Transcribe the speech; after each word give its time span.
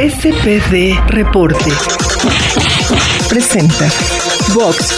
SPD 0.00 0.98
Reporte. 1.08 1.70
Presenta 3.28 3.86
Vox. 4.54 4.94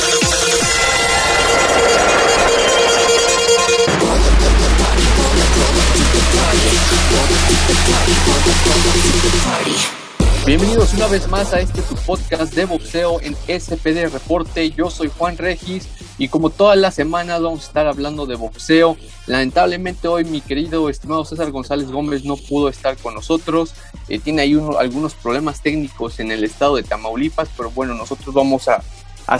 Bienvenidos 10.46 10.94
una 10.94 11.08
vez 11.08 11.28
más 11.28 11.52
a 11.52 11.58
este 11.58 11.82
tu 11.82 11.96
podcast 11.96 12.54
de 12.54 12.64
boxeo 12.66 13.20
en 13.22 13.34
SPD 13.34 14.08
Reporte. 14.08 14.70
Yo 14.70 14.88
soy 14.88 15.10
Juan 15.18 15.36
Regis 15.36 15.88
y 16.22 16.28
como 16.28 16.50
todas 16.50 16.78
las 16.78 16.94
semanas 16.94 17.42
vamos 17.42 17.64
a 17.64 17.66
estar 17.66 17.88
hablando 17.88 18.26
de 18.26 18.36
boxeo. 18.36 18.96
Lamentablemente 19.26 20.06
hoy 20.06 20.24
mi 20.24 20.40
querido 20.40 20.88
estimado 20.88 21.24
César 21.24 21.50
González 21.50 21.90
Gómez 21.90 22.24
no 22.24 22.36
pudo 22.36 22.68
estar 22.68 22.96
con 22.96 23.14
nosotros. 23.14 23.74
Eh, 24.08 24.20
tiene 24.20 24.42
ahí 24.42 24.56
algunos 24.78 25.14
problemas 25.14 25.62
técnicos 25.62 26.20
en 26.20 26.30
el 26.30 26.44
estado 26.44 26.76
de 26.76 26.84
Tamaulipas, 26.84 27.48
pero 27.56 27.72
bueno, 27.72 27.94
nosotros 27.94 28.32
vamos 28.32 28.68
a, 28.68 28.84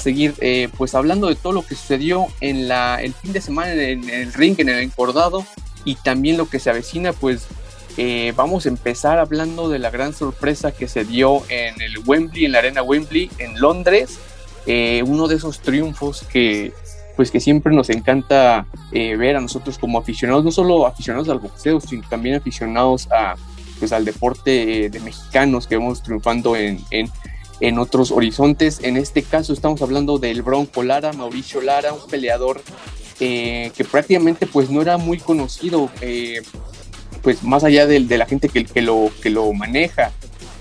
seguir 0.01 0.35
eh, 0.41 0.71
pues 0.77 0.97
hablando 0.97 1.29
de 1.29 1.37
todo 1.37 1.53
lo 1.53 1.65
que 1.65 1.77
sucedió 1.77 2.27
en 2.41 2.67
la, 2.67 3.01
el 3.01 3.15
fin 3.15 3.33
de 3.33 3.41
semana 3.41 3.75
en, 3.75 4.11
el 4.11 4.33
ring, 4.33 4.59
en 4.59 4.69
el 4.69 4.81
encordado 4.81 5.47
y 5.85 5.95
también 5.95 6.37
lo 6.37 6.49
que 6.49 6.59
se 6.59 6.71
avecina 6.71 7.13
pues 7.13 7.47
eh, 7.97 8.33
vamos 8.35 8.67
a 8.67 8.71
empezar 8.71 9.21
hablando 9.21 9.69
de 9.69 9.79
la 9.79 9.91
gran 9.91 10.15
sorpresa 10.15 10.73
que 10.73 10.89
se 10.89 11.05
dio 11.05 11.45
en 11.49 11.81
el 11.81 11.99
Wembley, 12.05 12.47
en 12.47 12.53
la 12.53 12.59
arena 12.59 12.83
Wembley, 12.83 13.31
en 13.39 13.61
Londres. 13.61 14.19
Eh, 14.67 15.03
uno 15.07 15.29
de 15.29 15.37
esos 15.37 15.61
triunfos 15.61 16.25
que, 16.31 16.73
pues, 17.17 17.31
que 17.31 17.41
siempre 17.41 17.75
nos 17.75 17.91
encanta 17.91 18.67
eh, 18.93 19.17
ver 19.17 19.37
a 19.37 19.41
nosotros 19.41 19.79
como 19.79 19.99
aficionados, 19.99 20.45
no 20.45 20.51
solo 20.51 20.87
aficionados 20.87 21.29
al 21.29 21.41
boxeo, 21.41 21.81
sino 21.81 22.09
también 22.09 22.37
aficionados 22.37 23.09
a, 23.11 23.35
pues, 23.79 23.93
al 23.93 24.05
deporte 24.05 24.91
de 24.91 25.01
mexicanos 25.01 25.67
que 25.67 25.77
vamos 25.77 26.03
triunfando 26.03 26.57
en, 26.57 26.81
en, 26.91 27.11
en, 27.61 27.79
otros 27.79 28.11
horizontes. 28.11 28.81
En 28.83 28.97
este 28.97 29.23
caso 29.23 29.53
estamos 29.53 29.83
hablando 29.83 30.19
del 30.19 30.43
Bronco 30.43 30.83
Lara, 30.83 31.13
Mauricio 31.13 31.61
Lara, 31.61 31.93
un 31.93 32.07
peleador 32.09 32.63
que 33.19 33.87
prácticamente 33.89 34.49
pues 34.49 34.69
no 34.69 34.83
era 34.83 34.99
muy 34.99 35.19
conocido 35.19 35.89
pues 37.23 37.43
más 37.45 37.65
allá 37.65 37.87
de, 37.87 38.01
la 38.01 38.27
gente 38.27 38.49
que, 38.49 38.83
lo, 38.83 39.11
que 39.23 39.31
lo 39.31 39.53
maneja, 39.53 40.13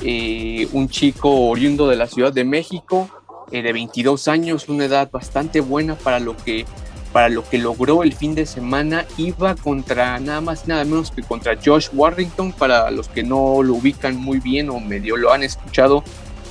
eh, 0.01 0.67
un 0.71 0.89
chico 0.89 1.47
oriundo 1.47 1.87
de 1.87 1.95
la 1.95 2.07
Ciudad 2.07 2.31
de 2.31 2.43
México, 2.43 3.09
eh, 3.51 3.61
de 3.61 3.73
22 3.73 4.27
años, 4.27 4.69
una 4.69 4.85
edad 4.85 5.09
bastante 5.11 5.61
buena 5.61 5.95
para 5.95 6.19
lo 6.19 6.35
que 6.37 6.65
para 7.11 7.27
lo 7.27 7.43
que 7.43 7.57
logró 7.57 8.03
el 8.03 8.13
fin 8.13 8.35
de 8.35 8.45
semana, 8.45 9.05
iba 9.17 9.55
contra 9.55 10.17
nada 10.21 10.39
más 10.39 10.65
nada 10.65 10.85
menos 10.85 11.11
que 11.11 11.21
contra 11.21 11.57
Josh 11.61 11.89
Warrington, 11.91 12.53
para 12.53 12.89
los 12.89 13.09
que 13.09 13.21
no 13.21 13.61
lo 13.63 13.73
ubican 13.73 14.15
muy 14.15 14.39
bien 14.39 14.69
o 14.69 14.79
medio 14.79 15.17
lo 15.17 15.33
han 15.33 15.43
escuchado, 15.43 16.05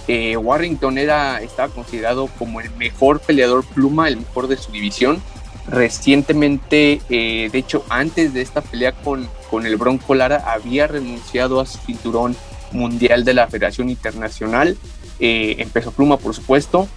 eh, 0.07 0.37
Warrington 0.37 0.99
era, 0.99 1.41
estaba 1.41 1.73
considerado 1.73 2.29
como 2.39 2.61
el 2.61 2.71
mejor 2.73 3.21
peleador 3.21 3.65
pluma, 3.65 4.09
el 4.09 4.19
mejor 4.19 4.49
de 4.49 4.59
su 4.59 4.71
división, 4.71 5.23
Recientemente, 5.71 7.01
eh, 7.11 7.49
de 7.53 7.59
hecho, 7.59 7.85
antes 7.89 8.35
de 8.35 8.43
esta 8.43 8.61
pelea 8.61 8.91
con, 8.93 9.29
con 9.51 9.67
el 9.67 9.77
Bronco 9.77 10.17
Lara, 10.17 10.43
había 10.53 10.89
renunciado 10.89 11.61
a 11.61 11.67
su 11.67 11.79
cinturón 11.79 12.35
mundial 12.73 13.25
de 13.25 13.35
la 13.35 13.47
Federación 13.47 13.89
Internacional, 13.89 14.77
eh, 15.21 15.57
empezó 15.59 15.93
pluma, 15.93 16.17
por 16.17 16.35
supuesto. 16.35 16.89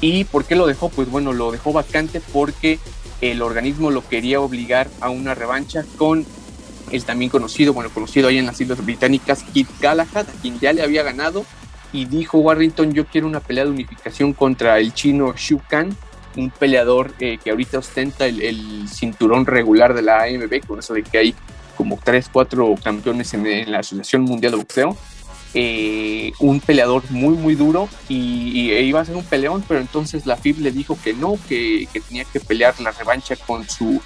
¿Y 0.00 0.24
por 0.24 0.44
qué 0.44 0.56
lo 0.56 0.66
dejó? 0.66 0.88
Pues 0.88 1.10
bueno, 1.10 1.32
lo 1.32 1.52
dejó 1.52 1.72
vacante 1.72 2.20
porque 2.32 2.78
el 3.20 3.42
organismo 3.42 3.90
lo 3.90 4.06
quería 4.06 4.40
obligar 4.40 4.88
a 5.00 5.10
una 5.10 5.34
revancha 5.34 5.84
con 5.98 6.24
el 6.90 7.04
también 7.04 7.30
conocido, 7.30 7.72
bueno, 7.72 7.90
conocido 7.90 8.28
ahí 8.28 8.38
en 8.38 8.46
las 8.46 8.60
Islas 8.60 8.84
Británicas, 8.84 9.44
Kit 9.52 9.68
Galahad, 9.80 10.28
a 10.28 10.40
quien 10.42 10.58
ya 10.58 10.72
le 10.72 10.82
había 10.82 11.02
ganado, 11.02 11.44
y 11.92 12.04
dijo 12.04 12.38
Warrington, 12.38 12.92
yo 12.92 13.06
quiero 13.06 13.26
una 13.26 13.40
pelea 13.40 13.64
de 13.64 13.70
unificación 13.70 14.32
contra 14.32 14.78
el 14.78 14.92
chino 14.94 15.34
Shu 15.36 15.60
Kan, 15.68 15.96
un 16.36 16.50
peleador 16.50 17.12
eh, 17.18 17.38
que 17.42 17.50
ahorita 17.50 17.78
ostenta 17.78 18.26
el, 18.26 18.88
cinturón 18.88 19.46
regular 19.46 19.94
de 19.94 20.02
la 20.02 20.22
AMB, 20.22 20.66
con 20.66 20.78
eso 20.78 20.94
de 20.94 21.02
que 21.02 21.18
hay 21.18 21.34
como 21.76 21.98
3, 22.02 22.28
4 22.32 22.74
campeones 22.82 23.34
en, 23.34 23.70
la 23.70 23.78
Asociación 23.78 24.22
Mundial 24.22 24.52
de 24.52 24.58
Boxeo. 24.58 24.96
Eh, 25.52 26.32
un 26.38 26.60
peleador 26.60 27.02
muy, 27.10 27.34
muy 27.34 27.56
duro 27.56 27.88
y, 28.08 28.70
e 28.70 28.82
iba 28.82 29.00
a 29.00 29.04
ser 29.04 29.16
un 29.16 29.24
peleón, 29.24 29.64
pero 29.66 29.80
entonces 29.80 30.24
la 30.24 30.36
FIB 30.36 30.60
le 30.60 30.70
dijo 30.70 30.96
que 31.02 31.12
no, 31.12 31.38
que, 31.48 31.88
tenía 32.08 32.24
que 32.24 32.38
pelear 32.38 32.80
la 32.80 32.92
revancha 32.92 33.34
con 33.34 33.68
su, 33.68 34.00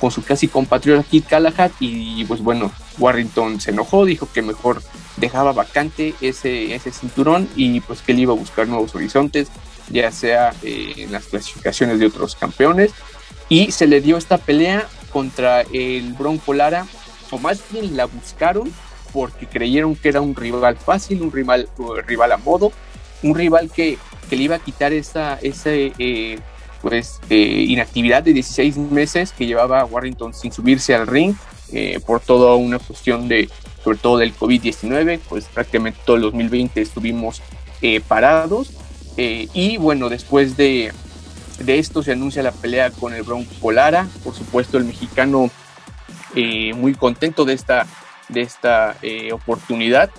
con 0.00 0.10
su 0.10 0.22
casi 0.22 0.48
compatriota 0.48 1.02
Kit 1.02 1.26
Callahan 1.26 1.70
y 1.80 2.24
pues 2.24 2.40
bueno, 2.40 2.72
Warrington 2.98 3.60
se 3.60 3.72
enojó, 3.72 4.06
dijo 4.06 4.26
que 4.32 4.40
mejor 4.40 4.82
dejaba 5.18 5.52
vacante 5.52 6.14
ese, 6.22 6.74
ese 6.74 6.90
cinturón 6.92 7.46
y 7.56 7.80
pues 7.80 8.00
que 8.00 8.12
él 8.12 8.20
iba 8.20 8.32
a 8.32 8.36
buscar 8.36 8.66
nuevos 8.66 8.94
horizontes 8.94 9.48
ya 9.90 10.10
sea 10.10 10.52
eh, 10.62 10.94
en 10.96 11.12
las 11.12 11.26
clasificaciones 11.26 11.98
de 11.98 12.06
otros 12.06 12.34
campeones. 12.36 12.92
Y 13.48 13.72
se 13.72 13.86
le 13.86 14.00
dio 14.00 14.16
esta 14.16 14.38
pelea 14.38 14.88
contra 15.12 15.62
el 15.72 16.12
Bronco 16.14 16.52
Lara, 16.52 16.86
o 17.30 17.38
más 17.38 17.60
bien 17.70 17.96
la 17.96 18.06
buscaron 18.06 18.72
porque 19.16 19.46
creyeron 19.46 19.96
que 19.96 20.08
era 20.10 20.20
un 20.20 20.34
rival 20.34 20.76
fácil, 20.76 21.22
un 21.22 21.32
rival, 21.32 21.68
rival 22.06 22.32
a 22.32 22.36
modo, 22.36 22.72
un 23.22 23.34
rival 23.34 23.70
que, 23.70 23.98
que 24.28 24.36
le 24.36 24.42
iba 24.44 24.56
a 24.56 24.58
quitar 24.58 24.92
esa, 24.92 25.38
esa 25.40 25.70
eh, 25.72 26.38
pues, 26.82 27.20
eh, 27.30 27.64
inactividad 27.68 28.22
de 28.22 28.32
16 28.34 28.76
meses 28.76 29.32
que 29.32 29.46
llevaba 29.46 29.84
Warrington 29.84 30.34
sin 30.34 30.52
subirse 30.52 30.94
al 30.94 31.06
ring 31.06 31.34
por 32.06 32.20
toda 32.20 32.54
una 32.54 32.78
cuestión 32.78 33.26
de, 33.26 33.48
sobre 33.82 33.98
todo 33.98 34.18
del 34.18 34.36
COVID-19, 34.36 35.18
pues 35.28 35.46
prácticamente 35.46 35.98
todo 36.04 36.14
el 36.14 36.22
2020 36.22 36.80
estuvimos 36.80 37.42
parados 38.06 38.70
eh, 39.16 39.48
y 39.54 39.76
bueno, 39.78 40.08
después 40.08 40.56
de, 40.56 40.92
esto 41.66 42.02
se 42.02 42.12
anuncia 42.12 42.42
la 42.42 42.52
pelea 42.52 42.90
con 42.90 43.14
el 43.14 43.22
Bronco 43.22 43.72
Lara. 43.72 44.06
Por 44.22 44.34
supuesto, 44.34 44.78
el 44.78 44.84
mexicano 44.84 45.50
eh, 46.34 46.74
muy 46.74 46.94
contento 46.94 47.44
de 47.44 47.54
esta, 47.54 47.86
de 48.28 48.42
esta 48.42 48.96
eh, 49.02 49.32
oportunidad. 49.32 50.10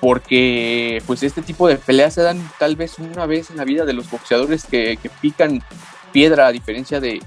Porque 0.00 1.02
pues 1.06 1.22
este 1.22 1.42
tipo 1.42 1.68
de 1.68 1.76
peleas 1.76 2.14
se 2.14 2.22
dan 2.22 2.50
tal 2.58 2.74
vez 2.74 2.98
una 2.98 3.26
vez 3.26 3.50
en 3.50 3.58
la 3.58 3.64
vida 3.64 3.84
de 3.84 3.92
los 3.92 4.10
boxeadores 4.10 4.64
que, 4.64 4.98
pican 5.20 5.62
piedra 6.10 6.46
a 6.46 6.52
diferencia 6.52 7.00
de, 7.00 7.20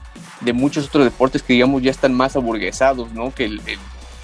muchos 0.53 0.87
otros 0.87 1.05
deportes 1.05 1.43
que 1.43 1.53
digamos 1.53 1.83
ya 1.83 1.91
están 1.91 2.13
más 2.15 2.35
aburguesados, 2.35 3.13
¿no? 3.13 3.33
Que 3.33 3.59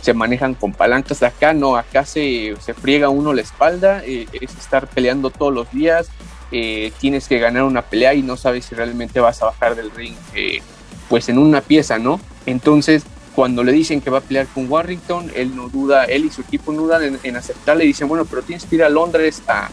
se 0.01 0.13
manejan 0.15 0.55
con 0.55 0.73
palancas. 0.73 1.21
Acá 1.21 1.53
no, 1.53 1.75
acá 1.75 2.05
se, 2.05 2.55
se 2.59 2.73
friega 2.73 3.09
uno 3.09 3.33
la 3.33 3.41
espalda, 3.41 4.03
es 4.03 4.57
estar 4.57 4.87
peleando 4.87 5.29
todos 5.29 5.53
los 5.53 5.71
días, 5.71 6.09
eh, 6.51 6.91
tienes 6.99 7.27
que 7.27 7.37
ganar 7.37 7.63
una 7.63 7.83
pelea 7.83 8.15
y 8.15 8.23
no 8.23 8.35
sabes 8.35 8.65
si 8.65 8.73
realmente 8.73 9.19
vas 9.19 9.41
a 9.43 9.45
bajar 9.45 9.75
del 9.75 9.91
ring 9.91 10.15
eh, 10.33 10.61
pues 11.07 11.29
en 11.29 11.37
una 11.37 11.61
pieza, 11.61 11.99
¿no? 11.99 12.19
Entonces, 12.47 13.03
cuando 13.39 13.63
le 13.63 13.71
dicen 13.71 14.01
que 14.01 14.09
va 14.09 14.17
a 14.17 14.21
pelear 14.21 14.47
con 14.47 14.69
Warrington, 14.69 15.31
él 15.33 15.55
no 15.55 15.69
duda, 15.69 16.03
él 16.03 16.25
y 16.25 16.29
su 16.29 16.41
equipo 16.41 16.73
no 16.73 16.81
dudan 16.81 17.17
en, 17.23 17.35
aceptar, 17.37 17.77
le 17.77 17.85
dicen, 17.85 18.09
bueno, 18.09 18.25
pero 18.25 18.41
tienes 18.41 18.65
que 18.65 18.75
ir 18.75 18.83
a 18.83 18.89
Londres 18.89 19.41
a, 19.47 19.69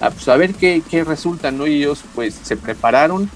a, 0.00 0.10
pues, 0.10 0.26
ver 0.38 0.52
qué, 0.52 0.82
qué, 0.86 1.02
resulta, 1.02 1.50
¿no? 1.50 1.66
Y 1.66 1.76
ellos 1.76 2.04
pues 2.14 2.34
se 2.34 2.58
prepararon, 2.58 3.30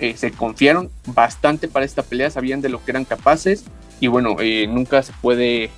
eh, 0.00 0.16
se 0.16 0.32
confiaron 0.32 0.90
bastante 1.06 1.68
para 1.68 1.84
esta 1.84 2.02
pelea, 2.02 2.28
sabían 2.28 2.60
de 2.60 2.70
lo 2.70 2.84
que 2.84 2.90
eran 2.90 3.04
capaces 3.04 3.62
y 4.00 4.08
bueno, 4.08 4.34
nunca 4.68 5.00
se 5.04 5.12
puede 5.22 5.70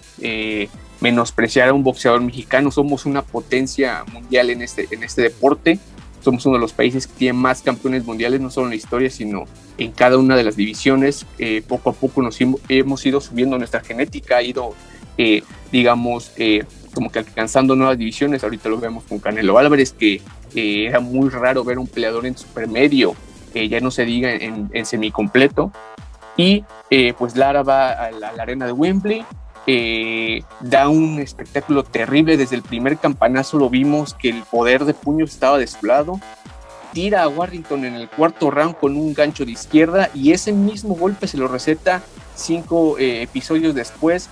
menospreciar 1.02 1.68
a 1.68 1.74
un 1.74 1.84
boxeador 1.84 2.22
mexicano, 2.22 2.70
somos 2.70 3.04
una 3.04 3.20
potencia 3.20 4.02
mundial 4.10 4.48
en 4.48 4.62
este, 4.62 4.88
en 4.92 5.02
este 5.02 5.20
deporte 5.20 5.78
somos 6.22 6.46
uno 6.46 6.56
de 6.56 6.60
los 6.60 6.72
países 6.72 7.06
que 7.06 7.14
tiene 7.14 7.32
más 7.34 7.62
campeones 7.62 8.04
mundiales, 8.04 8.40
no 8.40 8.50
solo 8.50 8.66
en 8.66 8.70
la 8.70 8.76
historia, 8.76 9.10
sino 9.10 9.44
en 9.78 9.92
cada 9.92 10.18
una 10.18 10.36
de 10.36 10.44
las 10.44 10.56
divisiones. 10.56 11.26
Eh, 11.38 11.62
poco 11.66 11.90
a 11.90 11.92
poco 11.92 12.22
hemos 12.68 13.06
ido 13.06 13.20
subiendo 13.20 13.58
nuestra 13.58 13.80
genética, 13.80 14.36
ha 14.36 14.42
ido, 14.42 14.74
eh, 15.18 15.42
digamos, 15.70 16.32
eh, 16.36 16.64
como 16.94 17.10
que 17.10 17.18
alcanzando 17.18 17.74
nuevas 17.74 17.98
divisiones. 17.98 18.44
Ahorita 18.44 18.68
lo 18.68 18.78
vemos 18.78 19.04
con 19.04 19.18
Canelo 19.18 19.58
Álvarez, 19.58 19.92
que 19.92 20.20
era 20.54 21.00
muy 21.00 21.28
raro 21.30 21.64
ver 21.64 21.78
un 21.78 21.86
peleador 21.86 22.26
en 22.26 22.36
supermedio, 22.36 23.14
ya 23.54 23.80
no 23.80 23.90
se 23.90 24.04
diga 24.04 24.32
en, 24.32 24.70
en 24.72 24.86
semicompleto. 24.86 25.72
Y 26.36 26.64
pues 27.18 27.36
Lara 27.36 27.62
va 27.62 27.90
a 27.90 28.10
la 28.10 28.28
arena 28.38 28.66
de 28.66 28.72
Wembley, 28.72 29.24
eh, 29.66 30.42
da 30.60 30.88
un 30.88 31.20
espectáculo 31.20 31.84
terrible. 31.84 32.36
Desde 32.36 32.56
el 32.56 32.62
primer 32.62 32.98
campanazo 32.98 33.58
lo 33.58 33.70
vimos 33.70 34.14
que 34.14 34.30
el 34.30 34.42
poder 34.42 34.84
de 34.84 34.94
puño 34.94 35.24
estaba 35.24 35.58
de 35.58 35.66
su 35.66 35.86
lado. 35.86 36.20
Tira 36.92 37.22
a 37.22 37.28
Warrington 37.28 37.84
en 37.84 37.94
el 37.94 38.08
cuarto 38.08 38.50
round 38.50 38.76
con 38.76 38.96
un 38.96 39.14
gancho 39.14 39.44
de 39.44 39.52
izquierda 39.52 40.10
y 40.14 40.32
ese 40.32 40.52
mismo 40.52 40.94
golpe 40.94 41.26
se 41.26 41.38
lo 41.38 41.48
receta 41.48 42.02
cinco 42.34 42.98
eh, 42.98 43.22
episodios 43.22 43.74
después. 43.74 44.28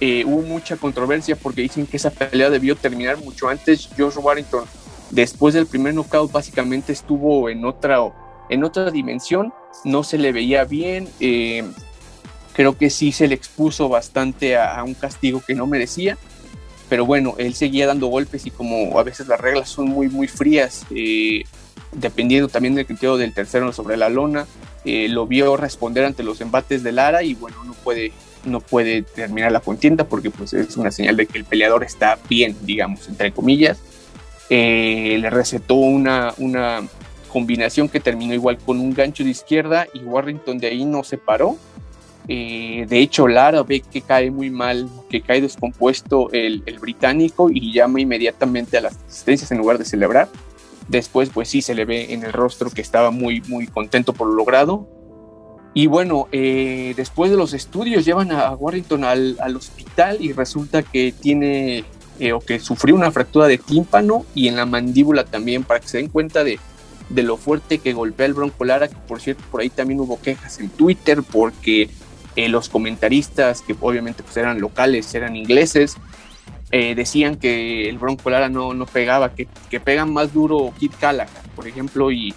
Eh, 0.00 0.24
hubo 0.26 0.42
mucha 0.42 0.76
controversia 0.76 1.36
porque 1.36 1.62
dicen 1.62 1.86
que 1.86 1.96
esa 1.96 2.10
pelea 2.10 2.50
debió 2.50 2.76
terminar 2.76 3.18
mucho 3.18 3.48
antes. 3.48 3.88
George 3.94 4.18
Warrington, 4.18 4.64
después 5.10 5.54
del 5.54 5.66
primer 5.66 5.94
knockout, 5.94 6.32
básicamente 6.32 6.92
estuvo 6.92 7.50
en 7.50 7.64
otra, 7.64 7.98
en 8.48 8.64
otra 8.64 8.90
dimensión. 8.90 9.52
No 9.84 10.02
se 10.02 10.18
le 10.18 10.32
veía 10.32 10.64
bien 10.64 11.08
creo 12.56 12.76
que 12.78 12.88
sí 12.88 13.12
se 13.12 13.28
le 13.28 13.34
expuso 13.34 13.90
bastante 13.90 14.56
a, 14.56 14.82
un 14.82 14.94
castigo 14.94 15.42
que 15.46 15.54
no 15.54 15.66
merecía. 15.66 16.16
pero 16.88 17.04
bueno, 17.04 17.34
él 17.36 17.52
seguía 17.54 17.86
dando 17.86 18.06
golpes 18.06 18.46
y 18.46 18.50
como 18.50 18.98
a 18.98 19.02
veces 19.02 19.28
las 19.28 19.40
reglas 19.40 19.68
son 19.68 19.88
muy, 19.88 20.08
muy 20.08 20.26
frías, 20.26 20.86
eh, 20.90 21.44
dependiendo 21.92 22.48
también 22.48 22.74
del 22.74 22.86
criterio 22.86 23.18
del 23.18 23.34
tercero 23.34 23.72
sobre 23.72 23.96
la 23.98 24.08
lona, 24.08 24.46
eh, 24.84 25.08
lo 25.08 25.26
vio 25.26 25.56
responder 25.56 26.04
ante 26.04 26.22
los 26.22 26.40
embates 26.40 26.82
de 26.82 26.92
Lara 26.92 27.22
y 27.22 27.34
bueno, 27.34 27.62
no 27.64 27.74
puede, 27.74 28.12
no 28.44 28.60
puede 28.60 29.02
terminar 29.02 29.52
la 29.52 29.60
contienda 29.60 30.04
porque 30.04 30.30
pues 30.30 30.54
es 30.54 30.76
una 30.76 30.90
señal 30.90 31.16
de 31.16 31.26
que 31.26 31.38
el 31.38 31.44
peleador 31.44 31.84
está 31.84 32.18
bien, 32.28 32.56
digamos, 32.62 33.06
entre 33.08 33.32
comillas. 33.32 33.78
Eh, 34.48 35.18
le 35.20 35.28
recetó 35.28 35.74
una, 35.74 36.32
una 36.38 36.88
combinación 37.28 37.88
que 37.88 38.00
terminó 38.00 38.32
igual 38.32 38.58
con 38.58 38.80
un 38.80 38.94
gancho 38.94 39.24
de 39.24 39.30
izquierda 39.30 39.88
y 39.92 39.98
Warrington 39.98 40.56
de 40.58 40.68
ahí 40.68 40.84
no 40.84 41.04
se 41.04 41.18
paró 41.18 41.58
eh, 42.28 42.86
de 42.88 42.98
hecho, 42.98 43.28
Lara 43.28 43.62
ve 43.62 43.80
que 43.80 44.02
cae 44.02 44.30
muy 44.30 44.50
mal, 44.50 44.88
que 45.08 45.20
cae 45.20 45.40
descompuesto 45.40 46.30
el, 46.32 46.62
británico 46.80 47.50
y 47.50 47.72
llama 47.72 48.00
inmediatamente 48.00 48.76
a 48.76 48.80
las 48.80 48.96
asistencias 49.06 49.50
en 49.52 49.58
lugar 49.58 49.78
de 49.78 49.84
celebrar. 49.84 50.28
Después, 50.88 51.30
pues 51.30 51.48
sí, 51.48 51.62
se 51.62 51.74
le 51.74 51.84
ve 51.84 52.12
en 52.12 52.24
el 52.24 52.32
rostro 52.32 52.70
que 52.70 52.80
estaba 52.80 53.10
muy, 53.10 53.42
muy 53.42 53.66
contento 53.66 54.12
por 54.12 54.28
lo 54.28 54.34
logrado. 54.34 54.88
Y 55.74 55.88
bueno, 55.88 56.26
eh, 56.32 56.94
después 56.96 57.30
de 57.30 57.36
los 57.36 57.52
estudios 57.52 58.04
llevan 58.04 58.32
a 58.32 58.54
Warrington 58.54 59.04
al, 59.04 59.56
hospital 59.56 60.16
y 60.20 60.32
resulta 60.32 60.82
que 60.82 61.12
tiene 61.12 61.84
eh, 62.18 62.32
o 62.32 62.40
que 62.40 62.58
sufrió 62.60 62.94
una 62.94 63.10
fractura 63.10 63.46
de 63.46 63.58
tímpano 63.58 64.24
y 64.34 64.48
en 64.48 64.56
la 64.56 64.64
mandíbula 64.64 65.24
también, 65.24 65.64
para 65.64 65.80
que 65.80 65.88
se 65.88 65.98
den 65.98 66.08
cuenta 66.08 66.44
de, 66.44 66.58
de 67.10 67.22
lo 67.22 67.36
fuerte 67.36 67.78
que 67.78 67.92
golpea 67.92 68.26
el 68.26 68.32
Bronco 68.32 68.64
Lara, 68.64 68.88
que 68.88 68.96
por 69.06 69.20
cierto 69.20 69.44
por 69.50 69.60
ahí 69.60 69.68
también 69.68 70.00
hubo 70.00 70.18
quejas 70.18 70.58
en 70.60 70.70
Twitter 70.70 71.22
porque 71.22 71.90
eh, 72.36 72.50
los 72.50 72.68
comentaristas, 72.68 73.62
que 73.62 73.74
obviamente 73.80 74.22
pues, 74.22 74.36
eran 74.36 74.60
locales, 74.60 75.14
eran 75.14 75.36
ingleses, 75.36 75.96
eh, 76.70 76.94
decían 76.94 77.36
que 77.36 77.88
el 77.88 77.96
Bronco 77.96 78.28
Lara 78.28 78.50
no, 78.50 78.74
no 78.74 78.84
pegaba, 78.84 79.32
que, 79.34 79.48
que 79.70 79.80
pegan 79.80 80.12
más 80.12 80.34
duro 80.34 80.70
Kit 80.78 80.92
Callahan, 81.00 81.30
por 81.54 81.66
ejemplo, 81.66 82.12
y, 82.12 82.34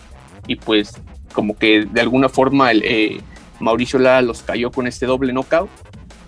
y, 0.48 0.56
pues 0.56 0.94
como 1.34 1.58
que 1.58 1.86
de 1.86 2.00
alguna 2.00 2.30
forma 2.30 2.72
el, 2.72 2.82
eh, 2.86 3.22
Mauricio 3.60 4.00
Lara 4.00 4.22
los 4.22 4.42
cayó 4.42 4.72
con 4.72 4.88
este 4.88 5.06
doble 5.06 5.34
knockout. 5.34 5.70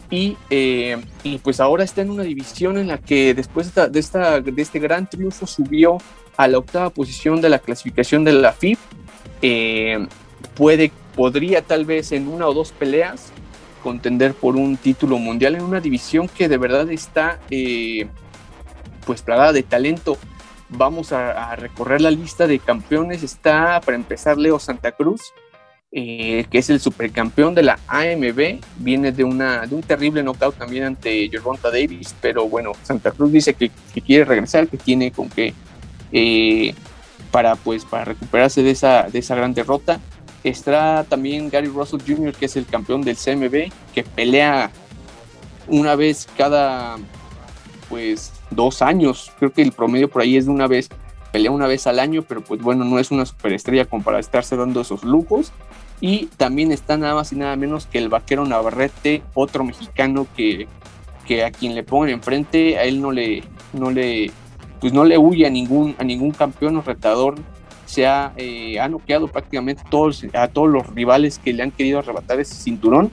Y, 0.10 0.36
y, 0.50 1.38
pues 1.38 1.62
ahora 1.62 1.86
está 1.86 2.02
en 2.02 2.10
una 2.10 2.24
división 2.24 2.78
en 2.78 2.90
la 2.90 2.98
que 2.98 3.34
después 3.34 3.74
de, 3.74 3.98
esta, 3.98 4.42
de 4.42 4.62
este 4.62 4.80
gran 4.80 5.10
triunfo 5.10 5.48
subió 5.48 6.00
a 6.36 6.50
la 6.50 6.58
octava 6.58 6.90
posición 6.90 7.40
de 7.40 7.48
la 7.48 7.60
clasificación 7.60 8.26
de 8.26 8.34
la 8.34 8.52
FIB. 8.52 8.78
puede, 10.56 10.92
podría 11.16 11.62
tal 11.62 11.86
vez 11.86 12.12
en 12.12 12.28
una 12.28 12.46
o 12.48 12.54
dos 12.54 12.74
peleas 12.74 13.32
contender 13.82 14.34
por 14.34 14.56
un 14.56 14.78
título 14.78 15.18
mundial 15.18 15.56
en 15.56 15.64
una 15.64 15.80
división 15.80 16.28
que 16.28 16.48
de 16.48 16.58
verdad 16.58 16.90
está 16.92 17.40
eh, 17.50 18.08
pues 19.06 19.22
plagada 19.22 19.54
de 19.54 19.64
talento. 19.64 20.18
Vamos 20.70 21.12
a, 21.12 21.56
recorrer 21.58 22.00
la 22.00 22.12
lista 22.12 22.48
de 22.48 22.60
campeones. 22.60 23.24
Está 23.24 23.82
para 23.82 23.98
empezar 23.98 24.38
Leo 24.38 24.58
Santa 24.58 24.94
Cruz, 24.94 25.34
eh, 25.92 26.46
que 26.50 26.60
es 26.60 26.70
el 26.70 26.80
supercampeón 26.80 27.54
de 27.54 27.64
la 27.64 27.80
AMB. 27.88 28.62
Viene 28.78 29.12
de, 29.12 29.26
una, 29.26 29.68
de 29.68 29.76
un 29.76 29.82
terrible 29.82 30.24
knockout 30.24 30.58
también 30.58 30.86
ante 30.86 31.28
Gervonta 31.30 31.70
Davis, 31.70 32.16
pero 32.22 32.48
bueno, 32.48 32.72
Santa 32.84 33.12
Cruz 33.12 33.34
dice 33.34 33.54
que, 33.54 33.70
quiere 34.06 34.24
regresar, 34.24 34.68
que 34.70 34.78
tiene 34.78 35.12
con 35.12 35.30
qué 35.30 35.54
eh, 36.14 36.74
para 37.32 37.56
pues 37.56 37.86
para 37.86 38.06
recuperarse 38.06 38.62
de 38.64 38.72
esa, 38.72 39.04
de 39.04 39.20
esa 39.20 39.36
gran 39.36 39.54
derrota. 39.54 40.00
Está 40.44 41.06
también 41.08 41.50
Gary 41.50 41.68
Russell 41.68 42.02
Jr., 42.06 42.34
que 42.34 42.46
es 42.46 42.56
el 42.56 42.66
campeón 42.66 43.02
del 43.02 43.16
CMB, 43.16 43.72
que 43.94 44.04
pelea 44.04 44.72
una 45.68 45.96
vez 45.96 46.28
cada 46.38 46.98
pues 47.90 48.32
dos 48.50 48.82
años. 48.82 49.32
Creo 49.38 49.52
que 49.52 49.62
el 49.62 49.72
promedio 49.72 50.10
por 50.10 50.22
ahí 50.22 50.38
es 50.38 50.46
de 50.46 50.52
una 50.52 50.68
vez, 50.68 50.90
pelea 51.32 51.52
una 51.52 51.68
vez 51.68 51.86
al 51.86 52.00
año, 52.00 52.24
pero 52.24 52.42
pues 52.42 52.62
bueno, 52.62 52.86
no 52.86 52.98
es 52.98 53.12
una 53.12 53.26
superestrella 53.26 53.86
como 53.86 54.04
para 54.04 54.20
estarse 54.20 54.56
dando 54.56 54.82
esos 54.82 55.04
lujos. 55.04 55.52
Y 56.00 56.26
también 56.38 56.72
está 56.72 56.98
nada 56.98 57.14
más 57.14 57.32
y 57.32 57.36
nada 57.36 57.56
menos 57.56 57.86
que 57.86 58.00
el 58.00 58.10
vaquero 58.10 58.44
Navarrete, 58.46 59.22
otro 59.36 59.64
mexicano 59.64 60.26
que, 60.36 60.68
que 61.28 61.44
a 61.44 61.52
quien 61.52 61.76
le 61.76 61.84
pongan 61.84 62.10
enfrente, 62.10 62.80
a 62.80 62.86
él 62.86 63.00
no 63.00 63.12
le, 63.12 63.44
no 63.74 63.92
le, 63.92 64.32
pues 64.80 64.94
no 64.94 65.04
le 65.04 65.20
huye 65.20 65.46
a 65.46 65.52
ningún, 65.52 65.96
a 66.00 66.04
ningún 66.04 66.32
campeón 66.32 66.78
o 66.78 66.82
retador 66.82 67.36
se 67.92 68.08
ha, 68.08 68.32
eh, 68.38 68.80
noqueado 68.90 69.28
prácticamente 69.28 69.84
todos, 69.90 70.26
a 70.34 70.48
todos 70.48 70.70
los 70.70 70.88
rivales 70.88 71.40
que 71.40 71.52
le 71.52 71.62
han 71.62 71.72
querido 71.72 72.00
arrebatar 72.00 72.40
ese 72.40 72.56
cinturón. 72.56 73.12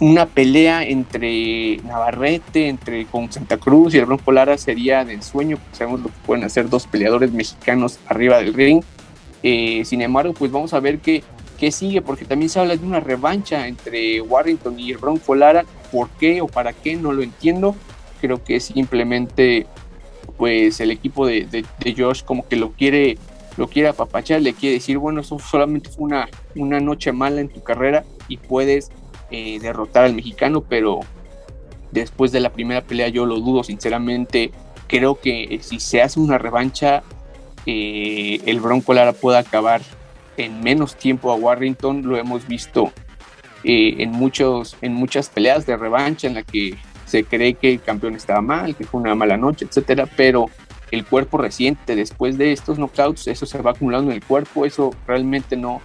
Una 0.00 0.26
pelea 0.26 0.82
entre 0.82 1.76
Navarrete, 1.84 2.68
entre 2.68 3.06
con 3.06 3.30
Santa 3.30 3.58
Cruz 3.58 3.94
y 3.94 3.98
el 3.98 4.06
Bronco 4.06 4.32
Lara 4.32 4.58
sería 4.58 5.04
de 5.04 5.12
ensueño, 5.12 5.58
porque 5.58 5.76
sabemos 5.76 6.00
lo 6.00 6.06
que 6.06 6.14
pueden 6.26 6.44
hacer 6.44 6.68
dos 6.68 6.88
peleadores 6.88 7.30
mexicanos 7.30 8.00
arriba 8.08 8.38
del 8.38 8.52
ring. 8.52 8.82
Eh, 9.44 9.82
sin 9.84 10.02
embargo, 10.02 10.32
pues 10.32 10.50
vamos 10.50 10.74
a 10.74 10.80
ver 10.80 10.98
qué, 10.98 11.22
qué 11.56 11.70
sigue, 11.70 12.02
porque 12.02 12.24
también 12.24 12.48
se 12.48 12.58
habla 12.58 12.74
de 12.74 12.84
una 12.84 12.98
revancha 12.98 13.68
entre 13.68 14.20
Warrington 14.22 14.80
y 14.80 14.90
el 14.90 14.98
Bronco 14.98 15.36
Lara. 15.36 15.64
¿Por 15.92 16.08
qué 16.18 16.40
o 16.40 16.48
para 16.48 16.72
qué? 16.72 16.96
No 16.96 17.12
lo 17.12 17.22
entiendo. 17.22 17.76
Creo 18.20 18.42
que 18.42 18.58
simplemente 18.58 19.66
pues 20.36 20.80
el 20.80 20.90
equipo 20.90 21.26
de, 21.26 21.44
de 21.44 21.94
Josh 21.96 22.24
como 22.24 22.48
que 22.48 22.56
lo 22.56 22.72
quiere 22.72 23.18
lo 23.56 23.68
quiere 23.68 23.88
apapachar, 23.88 24.40
le 24.40 24.54
quiere 24.54 24.76
decir, 24.76 24.98
bueno, 24.98 25.20
eso 25.20 25.38
solamente 25.38 25.90
fue 25.90 26.04
una, 26.04 26.28
una 26.54 26.80
noche 26.80 27.12
mala 27.12 27.40
en 27.40 27.48
tu 27.48 27.62
carrera 27.62 28.04
y 28.28 28.36
puedes 28.36 28.90
eh, 29.30 29.58
derrotar 29.60 30.04
al 30.04 30.14
mexicano, 30.14 30.62
pero 30.62 31.00
después 31.90 32.32
de 32.32 32.40
la 32.40 32.50
primera 32.52 32.82
pelea 32.82 33.08
yo 33.08 33.26
lo 33.26 33.36
dudo 33.40 33.62
sinceramente. 33.62 34.52
Creo 34.86 35.20
que 35.20 35.60
si 35.62 35.78
se 35.78 36.02
hace 36.02 36.18
una 36.18 36.38
revancha, 36.38 37.02
eh, 37.66 38.40
el 38.46 38.60
Bronco 38.60 38.92
Lara 38.94 39.12
puede 39.12 39.38
acabar 39.38 39.82
en 40.36 40.62
menos 40.62 40.96
tiempo 40.96 41.30
a 41.30 41.36
Warrington. 41.36 42.02
Lo 42.02 42.16
hemos 42.16 42.46
visto 42.46 42.92
eh, 43.62 43.96
en, 43.98 44.10
muchos, 44.10 44.76
en 44.80 44.94
muchas 44.94 45.28
peleas 45.28 45.66
de 45.66 45.76
revancha 45.76 46.26
en 46.26 46.34
la 46.34 46.42
que 46.42 46.76
se 47.06 47.24
cree 47.24 47.54
que 47.54 47.72
el 47.72 47.82
campeón 47.82 48.14
estaba 48.14 48.40
mal, 48.40 48.74
que 48.74 48.84
fue 48.84 49.00
una 49.00 49.14
mala 49.14 49.36
noche, 49.36 49.64
etcétera, 49.64 50.06
pero 50.16 50.46
el 50.90 51.04
cuerpo 51.04 51.38
reciente 51.38 51.94
después 51.94 52.36
de 52.36 52.52
estos 52.52 52.78
knockouts, 52.78 53.28
eso 53.28 53.46
se 53.46 53.60
va 53.62 53.72
acumulando 53.72 54.10
en 54.10 54.16
el 54.16 54.24
cuerpo, 54.24 54.66
eso 54.66 54.94
realmente 55.06 55.56
no, 55.56 55.80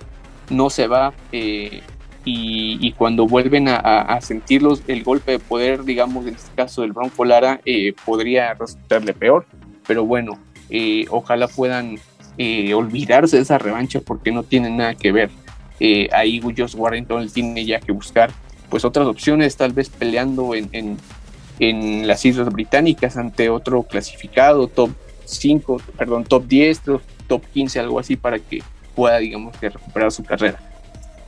no 0.50 0.69
se 0.69 0.88
va. 0.88 1.13
Eh, 1.31 1.81
y, 2.28 2.92
cuando 2.94 3.28
vuelven 3.28 3.68
a, 3.68 4.19
sentirlos, 4.19 4.81
el 4.88 5.04
golpe 5.04 5.34
de 5.34 5.40
poder, 5.40 5.84
digamos, 5.84 6.25
en 6.25 6.34
este 6.34 6.50
caso 6.56 6.81
del 6.81 6.92
Bronco 6.92 7.24
Lara, 7.24 7.62
eh, 7.66 7.94
podría 8.04 8.56
resultarle 8.56 9.13
peor. 9.13 9.46
Pero 9.86 10.06
bueno, 10.06 10.40
eh, 10.72 11.06
ojalá 11.12 11.48
puedan 11.48 12.00
olvidarse 12.74 13.35
de 13.35 13.44
esa 13.44 13.59
revancha 13.59 14.02
porque 14.02 14.31
no 14.31 14.42
tienen 14.42 14.78
nada 14.78 14.95
que 14.95 15.12
ver. 15.12 15.30
ahí 16.12 16.42
Josh 16.42 16.76
Warrington 16.76 17.30
tiene 17.30 17.64
ya 17.64 17.80
que 17.80 17.92
buscar 17.92 18.31
pues 18.71 18.83
otras 18.83 19.06
opciones, 19.06 19.56
tal 19.56 19.74
vez 19.74 19.90
peleando 19.90 20.56
en 20.56 20.68
en 20.74 20.97
las 21.59 22.26
Islas 22.26 22.52
Británicas 22.52 23.18
ante 23.18 23.50
otro 23.50 23.83
clasificado, 23.83 24.68
top 24.68 24.92
5, 25.26 25.81
perdón, 25.97 26.24
top 26.26 26.45
10, 26.45 26.81
top 27.28 27.42
15, 27.54 27.80
algo 27.80 28.00
así, 28.00 28.16
para 28.16 28.40
que 28.40 28.62
pueda, 28.95 29.18
digamos, 29.18 29.59
recuperar 29.59 30.12
su 30.12 30.24
carrera. 30.24 30.59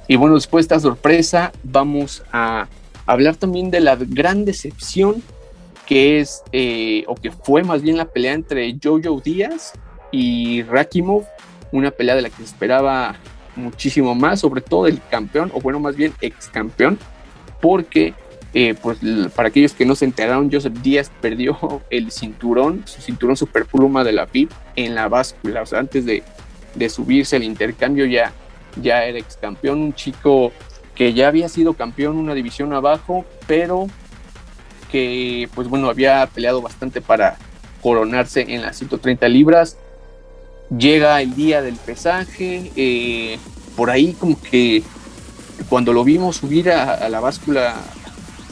Y 0.08 0.16
bueno, 0.16 0.36
después 0.36 0.68
de 0.68 0.76
esta 0.76 0.80
sorpresa, 0.80 1.52
vamos 1.64 2.24
a 2.32 2.68
hablar 3.06 3.36
también 3.36 3.72
de 3.72 3.80
la 3.80 3.96
gran 3.96 4.46
decepción 4.46 5.22
que 5.88 6.20
es, 6.20 6.44
eh, 6.52 7.06
o 7.08 7.16
que 7.16 7.32
fue 7.32 7.64
más 7.64 7.82
bien 7.82 7.98
la 7.98 8.06
pelea 8.06 8.34
entre 8.34 8.78
Jojo 8.84 9.22
Díaz 9.22 9.74
y 10.12 10.62
Rakimov, 10.64 11.26
una 11.72 11.92
pelea 11.92 12.16
de 12.16 12.22
la 12.22 12.30
que 12.30 12.36
se 12.38 12.44
esperaba 12.44 13.16
muchísimo 13.56 14.14
más, 14.14 14.42
sobre 14.42 14.62
todo 14.62 14.88
el 14.88 15.02
campeón, 15.10 15.50
o 15.54 15.62
bueno, 15.62 15.80
más 15.80 15.96
bien 15.96 16.14
ex 16.22 16.50
campeón, 16.50 17.00
porque 17.62 18.14
eh, 18.54 18.76
pues 18.82 19.00
para 19.36 19.50
aquellos 19.50 19.74
que 19.74 19.86
no 19.86 19.96
se 19.96 20.06
enteraron, 20.06 20.52
Joseph 20.52 20.74
Díaz 20.82 21.12
perdió 21.22 21.82
el 21.90 22.12
cinturón, 22.12 22.84
su 22.86 23.02
cinturón 23.02 23.36
superpluma 23.36 24.04
de 24.04 24.14
la 24.14 24.28
FIB 24.28 24.50
en 24.76 24.96
la 24.96 25.08
báscula, 25.08 25.64
antes 25.74 26.06
de, 26.06 26.24
subirse 26.90 27.36
al 27.36 27.44
intercambio 27.44 28.06
ya, 28.06 28.32
ya 28.82 29.04
era 29.04 29.18
ex 29.18 29.36
campeón, 29.38 29.80
un 29.80 29.94
chico 29.94 30.52
que 30.96 31.14
ya 31.14 31.28
había 31.28 31.50
sido 31.50 31.74
campeón 31.74 32.18
una 32.18 32.34
división 32.34 32.74
abajo, 32.74 33.26
pero 33.48 33.88
que 34.92 35.50
pues 35.54 35.68
bueno, 35.68 35.90
había 35.90 36.26
peleado 36.28 36.62
bastante 36.62 37.02
para 37.02 37.38
coronarse 37.82 38.46
en 38.48 38.62
las 38.62 38.78
130 38.78 39.28
libras. 39.28 39.78
Llega 40.76 41.22
el 41.22 41.36
día 41.36 41.62
del 41.62 41.76
pesaje, 41.76 42.72
eh, 42.76 43.38
por 43.76 43.90
ahí 43.90 44.14
como 44.14 44.40
que 44.42 44.84
cuando 45.70 45.94
lo 45.94 46.04
vimos 46.04 46.38
subir 46.38 46.72
a 46.72 47.10
la 47.10 47.20
báscula 47.20 47.76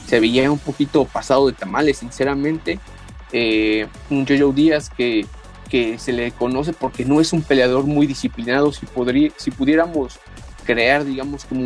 se 0.07 0.19
veía 0.19 0.51
un 0.51 0.59
poquito 0.59 1.05
pasado 1.05 1.47
de 1.47 1.53
tamales, 1.53 1.97
sinceramente. 1.97 2.79
Eh, 3.31 3.87
un 4.09 4.25
Jojo 4.25 4.53
Díaz 4.53 4.89
que, 4.89 5.25
que 5.69 5.97
se 5.97 6.13
le 6.13 6.31
conoce 6.31 6.73
porque 6.73 7.05
no 7.05 7.19
es 7.19 7.33
un 7.33 7.41
peleador 7.41 7.85
muy 7.85 8.07
disciplinado. 8.07 8.71
Si, 8.71 8.85
podría, 8.85 9.31
si 9.37 9.51
pudiéramos 9.51 10.19
crear, 10.65 11.05
digamos, 11.05 11.45
como 11.45 11.63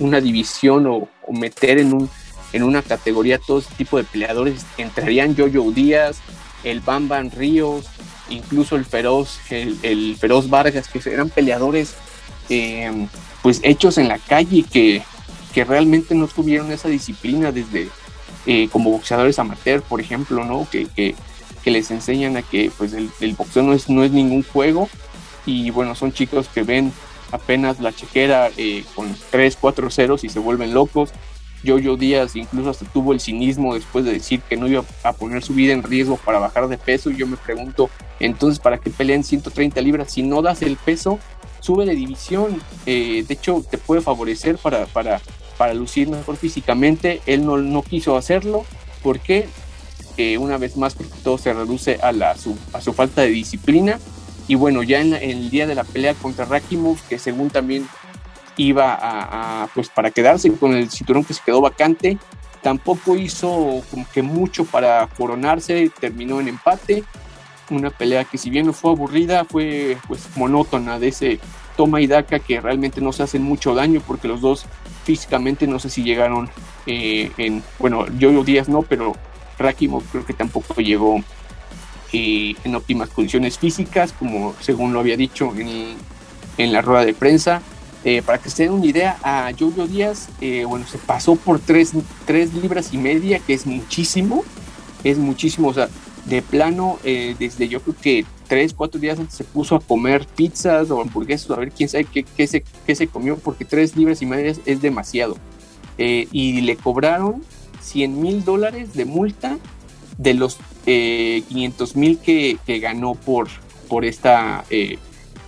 una 0.00 0.20
división 0.20 0.86
o, 0.86 1.08
meter 1.32 1.78
en, 1.78 1.92
un, 1.92 2.10
en 2.52 2.62
una 2.62 2.82
categoría 2.82 3.38
todo 3.38 3.58
este 3.58 3.74
tipo 3.74 3.96
de 3.96 4.04
peleadores, 4.04 4.64
entrarían 4.76 5.36
Jojo 5.36 5.72
Díaz, 5.72 6.18
el 6.64 6.80
Bamban 6.80 7.30
Ríos, 7.30 7.86
incluso 8.28 8.76
el 8.76 8.84
Feroz, 8.84 9.40
el, 9.50 10.16
Feroz 10.16 10.48
Vargas, 10.50 10.88
que 10.88 11.00
eran 11.10 11.30
peleadores 11.30 11.94
eh, 12.48 13.08
pues 13.42 13.60
hechos 13.62 13.98
en 13.98 14.08
la 14.08 14.18
calle 14.18 14.64
que, 14.70 15.02
que 15.52 15.64
realmente 15.64 16.14
no 16.14 16.26
tuvieron 16.28 16.72
esa 16.72 16.88
disciplina 16.88 17.52
desde 17.52 17.88
eh, 18.46 18.68
como 18.70 18.90
boxeadores 18.90 19.38
amateur, 19.38 19.82
por 19.82 20.00
ejemplo, 20.00 20.44
¿no? 20.44 20.66
Que, 20.70 20.86
que, 20.86 21.14
les 21.70 21.92
enseñan 21.92 22.36
a 22.36 22.42
que 22.42 22.72
pues 22.76 22.92
el, 22.92 23.34
boxeo 23.34 23.62
no 23.62 23.72
es, 23.72 23.88
no 23.88 24.02
es 24.02 24.10
ningún 24.10 24.42
juego 24.42 24.88
y 25.46 25.70
bueno, 25.70 25.94
son 25.94 26.12
chicos 26.12 26.48
que 26.48 26.64
ven 26.64 26.92
apenas 27.30 27.80
la 27.80 27.92
chequera 27.92 28.50
eh, 28.56 28.84
con 28.96 29.14
3, 29.30 29.58
4 29.60 29.90
ceros 29.90 30.24
y 30.24 30.28
se 30.28 30.38
vuelven 30.38 30.74
locos. 30.74 31.10
Jojo 31.64 31.96
Díaz 31.96 32.34
incluso 32.34 32.70
hasta 32.70 32.84
tuvo 32.86 33.12
el 33.12 33.20
cinismo 33.20 33.74
después 33.74 34.04
de 34.04 34.12
decir 34.12 34.40
que 34.40 34.56
no 34.56 34.66
iba 34.66 34.84
a 35.04 35.12
poner 35.12 35.42
su 35.42 35.54
vida 35.54 35.72
en 35.72 35.82
riesgo 35.82 36.16
para 36.16 36.40
bajar 36.40 36.68
de 36.68 36.78
peso. 36.78 37.10
Y 37.10 37.16
yo 37.16 37.26
me 37.26 37.36
pregunto, 37.36 37.88
entonces, 38.18 38.58
¿para 38.58 38.78
qué 38.78 38.90
pelean 38.90 39.22
130 39.22 39.80
libras? 39.80 40.12
Si 40.12 40.22
no 40.22 40.42
das 40.42 40.62
el 40.62 40.76
peso, 40.76 41.20
sube 41.60 41.86
de 41.86 41.94
división. 41.94 42.60
Eh, 42.86 43.24
de 43.26 43.34
hecho, 43.34 43.64
te 43.68 43.78
puede 43.78 44.00
favorecer 44.00 44.58
para, 44.58 44.86
para, 44.86 45.20
para 45.62 45.74
lucir 45.74 46.08
mejor 46.08 46.36
físicamente. 46.36 47.22
Él 47.24 47.46
no, 47.46 47.56
no 47.56 47.82
quiso 47.82 48.16
hacerlo. 48.16 48.64
¿Por 49.00 49.20
qué? 49.20 49.46
Eh, 50.16 50.36
una 50.36 50.58
vez 50.58 50.76
más, 50.76 50.92
porque 50.96 51.12
todo 51.22 51.38
se 51.38 51.52
reduce 51.54 52.00
a, 52.02 52.36
su, 52.36 52.58
a 52.72 52.80
su 52.80 52.92
falta 52.92 53.22
de 53.22 53.28
disciplina. 53.28 54.00
Y 54.48 54.56
bueno, 54.56 54.82
ya 54.82 55.00
en, 55.00 55.14
el 55.14 55.50
día 55.50 55.68
de 55.68 55.76
la 55.76 55.84
pelea 55.84 56.14
contra 56.14 56.46
Rakimov, 56.46 56.98
que 57.08 57.16
según 57.16 57.48
también 57.48 57.86
iba 58.56 58.98
a, 59.00 59.68
pues 59.72 59.88
para 59.88 60.10
quedarse 60.10 60.52
con 60.52 60.74
el 60.74 60.90
cinturón 60.90 61.22
que 61.22 61.32
se 61.32 61.42
quedó 61.46 61.60
vacante, 61.60 62.18
tampoco 62.60 63.14
hizo 63.14 63.84
como 63.88 64.04
que 64.12 64.22
mucho 64.22 64.64
para 64.64 65.06
coronarse, 65.16 65.92
terminó 66.00 66.40
en 66.40 66.48
empate. 66.48 67.04
Una 67.70 67.90
pelea 67.90 68.24
que 68.24 68.36
si 68.36 68.50
bien 68.50 68.66
no 68.66 68.72
fue 68.72 68.90
aburrida, 68.90 69.44
fue 69.44 69.96
pues 70.08 70.22
monótona 70.34 70.98
de 70.98 71.06
ese 71.06 71.38
toma 71.76 72.00
y 72.00 72.08
daca 72.08 72.40
que 72.40 72.60
realmente 72.60 73.00
no 73.00 73.12
se 73.12 73.22
hacen 73.22 73.44
mucho 73.44 73.76
daño 73.76 74.02
porque 74.04 74.26
los 74.26 74.40
dos 74.40 74.66
físicamente 75.04 75.66
no 75.66 75.78
sé 75.78 75.90
si 75.90 76.02
llegaron 76.02 76.48
eh, 76.86 77.30
en, 77.36 77.62
bueno, 77.78 78.06
yo 78.18 78.44
días 78.44 78.68
no, 78.68 78.82
pero 78.82 79.14
Rakimov 79.58 80.02
creo 80.10 80.24
que 80.24 80.34
tampoco 80.34 80.80
llegó 80.80 81.22
eh, 82.12 82.54
en 82.64 82.74
óptimas 82.74 83.10
condiciones 83.10 83.58
físicas, 83.58 84.12
como 84.12 84.54
según 84.60 84.92
lo 84.92 85.00
había 85.00 85.16
dicho 85.16 85.52
en, 85.56 85.96
en 86.58 86.72
la 86.72 86.82
rueda 86.82 87.04
de 87.04 87.14
prensa. 87.14 87.62
Eh, 88.04 88.20
para 88.20 88.38
que 88.38 88.50
se 88.50 88.64
den 88.64 88.72
una 88.72 88.86
idea, 88.86 89.16
a 89.22 89.52
Jojo 89.56 89.86
Díaz, 89.86 90.28
bueno, 90.66 90.84
se 90.88 90.98
pasó 90.98 91.36
por 91.36 91.60
tres, 91.60 91.94
libras 92.60 92.92
y 92.92 92.98
media, 92.98 93.38
que 93.38 93.54
es 93.54 93.64
muchísimo, 93.64 94.42
es 95.04 95.18
muchísimo, 95.18 95.68
o 95.68 95.74
sea, 95.74 95.88
de 96.26 96.42
plano, 96.42 96.98
desde 97.02 97.68
yo 97.68 97.80
creo 97.80 97.96
que 98.00 98.24
tres, 98.46 98.74
cuatro 98.74 99.00
días 99.00 99.18
antes 99.18 99.34
se 99.34 99.44
puso 99.44 99.74
a 99.74 99.80
comer 99.80 100.26
pizzas 100.26 100.90
o 100.90 101.00
hamburguesas, 101.00 101.50
a 101.50 101.56
ver 101.56 101.72
quién 101.72 101.88
sabe 101.88 102.04
qué, 102.04 102.22
qué, 102.22 102.46
se, 102.46 102.64
qué 102.86 102.94
se 102.94 103.08
comió, 103.08 103.36
porque 103.38 103.64
tres 103.64 103.96
libras 103.96 104.22
y 104.22 104.26
media 104.26 104.54
es 104.64 104.80
demasiado. 104.80 105.36
y 105.98 106.60
le 106.60 106.76
cobraron 106.76 107.42
100 107.82 108.20
mil 108.20 108.44
dólares 108.44 108.94
de 108.94 109.04
multa 109.04 109.58
de 110.18 110.34
los 110.34 110.58
500 110.84 110.86
eh, 110.86 111.98
mil 111.98 112.18
que, 112.18 112.58
ganó 112.80 113.14
por, 113.14 113.48
por 113.88 114.04
esta 114.04 114.64
eh, 114.70 114.98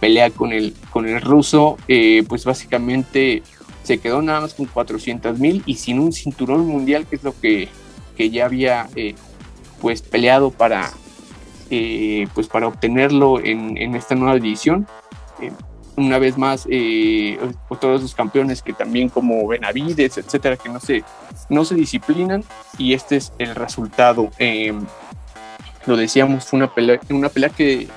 pelea 0.00 0.30
con 0.30 0.52
el, 0.52 0.74
con 0.90 1.08
el 1.08 1.20
ruso, 1.20 1.76
eh, 1.88 2.24
pues 2.28 2.44
básicamente 2.44 3.42
se 3.82 3.98
quedó 3.98 4.22
nada 4.22 4.40
más 4.42 4.54
con 4.54 4.66
400 4.66 5.38
mil 5.38 5.62
y 5.66 5.74
sin 5.76 5.98
un 5.98 6.12
cinturón 6.12 6.66
mundial, 6.66 7.06
que 7.06 7.16
es 7.16 7.24
lo 7.24 7.38
que, 7.38 7.68
que 8.16 8.30
ya 8.30 8.46
había 8.46 8.88
pues 9.84 10.00
peleado 10.00 10.50
para, 10.50 10.90
pues 11.68 12.48
para 12.48 12.68
obtenerlo 12.68 13.38
en, 13.38 13.76
en 13.76 13.94
esta 13.94 14.14
nueva 14.14 14.36
división 14.36 14.88
una 15.96 16.18
vez 16.18 16.38
más 16.38 16.66
eh, 16.70 17.38
todos 17.78 18.00
esos 18.00 18.14
campeones 18.14 18.62
que 18.62 18.72
también 18.72 19.10
como 19.10 19.46
Benavides, 19.46 20.16
etcétera, 20.16 20.56
que 20.56 20.70
no 20.70 20.80
se, 20.80 21.04
no 21.50 21.66
se 21.66 21.74
disciplinan 21.74 22.42
y 22.78 22.94
este 22.94 23.16
es 23.16 23.30
el 23.38 23.54
resultado. 23.54 24.30
Em, 24.38 24.86
lo 25.84 25.98
decíamos, 25.98 26.46
fue 26.46 26.60
una 26.60 26.74
pelea, 26.74 26.98
una 27.10 27.28
pelea 27.28 27.50
que, 27.50 27.88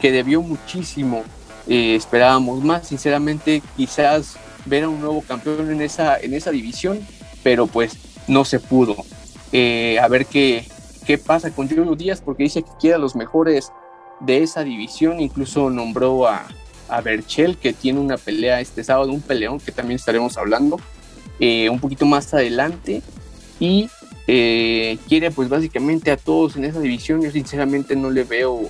que 0.00 0.10
debió 0.10 0.42
muchísimo. 0.42 1.22
Eh, 1.68 1.94
esperábamos 1.94 2.64
más, 2.64 2.88
sinceramente, 2.88 3.62
quizás 3.76 4.36
ver 4.64 4.84
a 4.84 4.88
un 4.88 5.00
nuevo 5.00 5.22
campeón 5.22 5.70
en 5.70 5.82
esa, 5.82 6.18
en 6.18 6.34
esa 6.34 6.50
división, 6.50 7.00
pero 7.44 7.68
pues 7.68 7.96
no 8.26 8.44
se 8.44 8.58
pudo. 8.58 8.96
Eh, 9.52 9.98
a 10.00 10.08
ver 10.08 10.26
qué, 10.26 10.66
qué 11.06 11.18
pasa 11.18 11.54
con 11.54 11.68
Julio 11.68 11.94
Díaz, 11.94 12.20
porque 12.20 12.44
dice 12.44 12.62
que 12.62 12.70
quiere 12.80 12.96
a 12.96 12.98
los 12.98 13.14
mejores 13.16 13.72
de 14.20 14.42
esa 14.42 14.64
división, 14.64 15.20
incluso 15.20 15.70
nombró 15.70 16.26
a, 16.26 16.46
a 16.88 17.00
Berchel, 17.00 17.56
que 17.56 17.72
tiene 17.72 18.00
una 18.00 18.16
pelea 18.16 18.60
este 18.60 18.84
sábado, 18.84 19.10
un 19.10 19.20
peleón 19.20 19.58
que 19.58 19.72
también 19.72 19.96
estaremos 19.96 20.36
hablando 20.36 20.78
eh, 21.40 21.68
un 21.68 21.80
poquito 21.80 22.06
más 22.06 22.32
adelante. 22.34 23.02
Y 23.58 23.88
eh, 24.26 24.98
quiere 25.08 25.30
pues 25.30 25.48
básicamente 25.48 26.10
a 26.10 26.16
todos 26.16 26.56
en 26.56 26.64
esa 26.64 26.80
división. 26.80 27.22
Yo 27.22 27.30
sinceramente 27.30 27.96
no 27.96 28.10
le 28.10 28.24
veo 28.24 28.68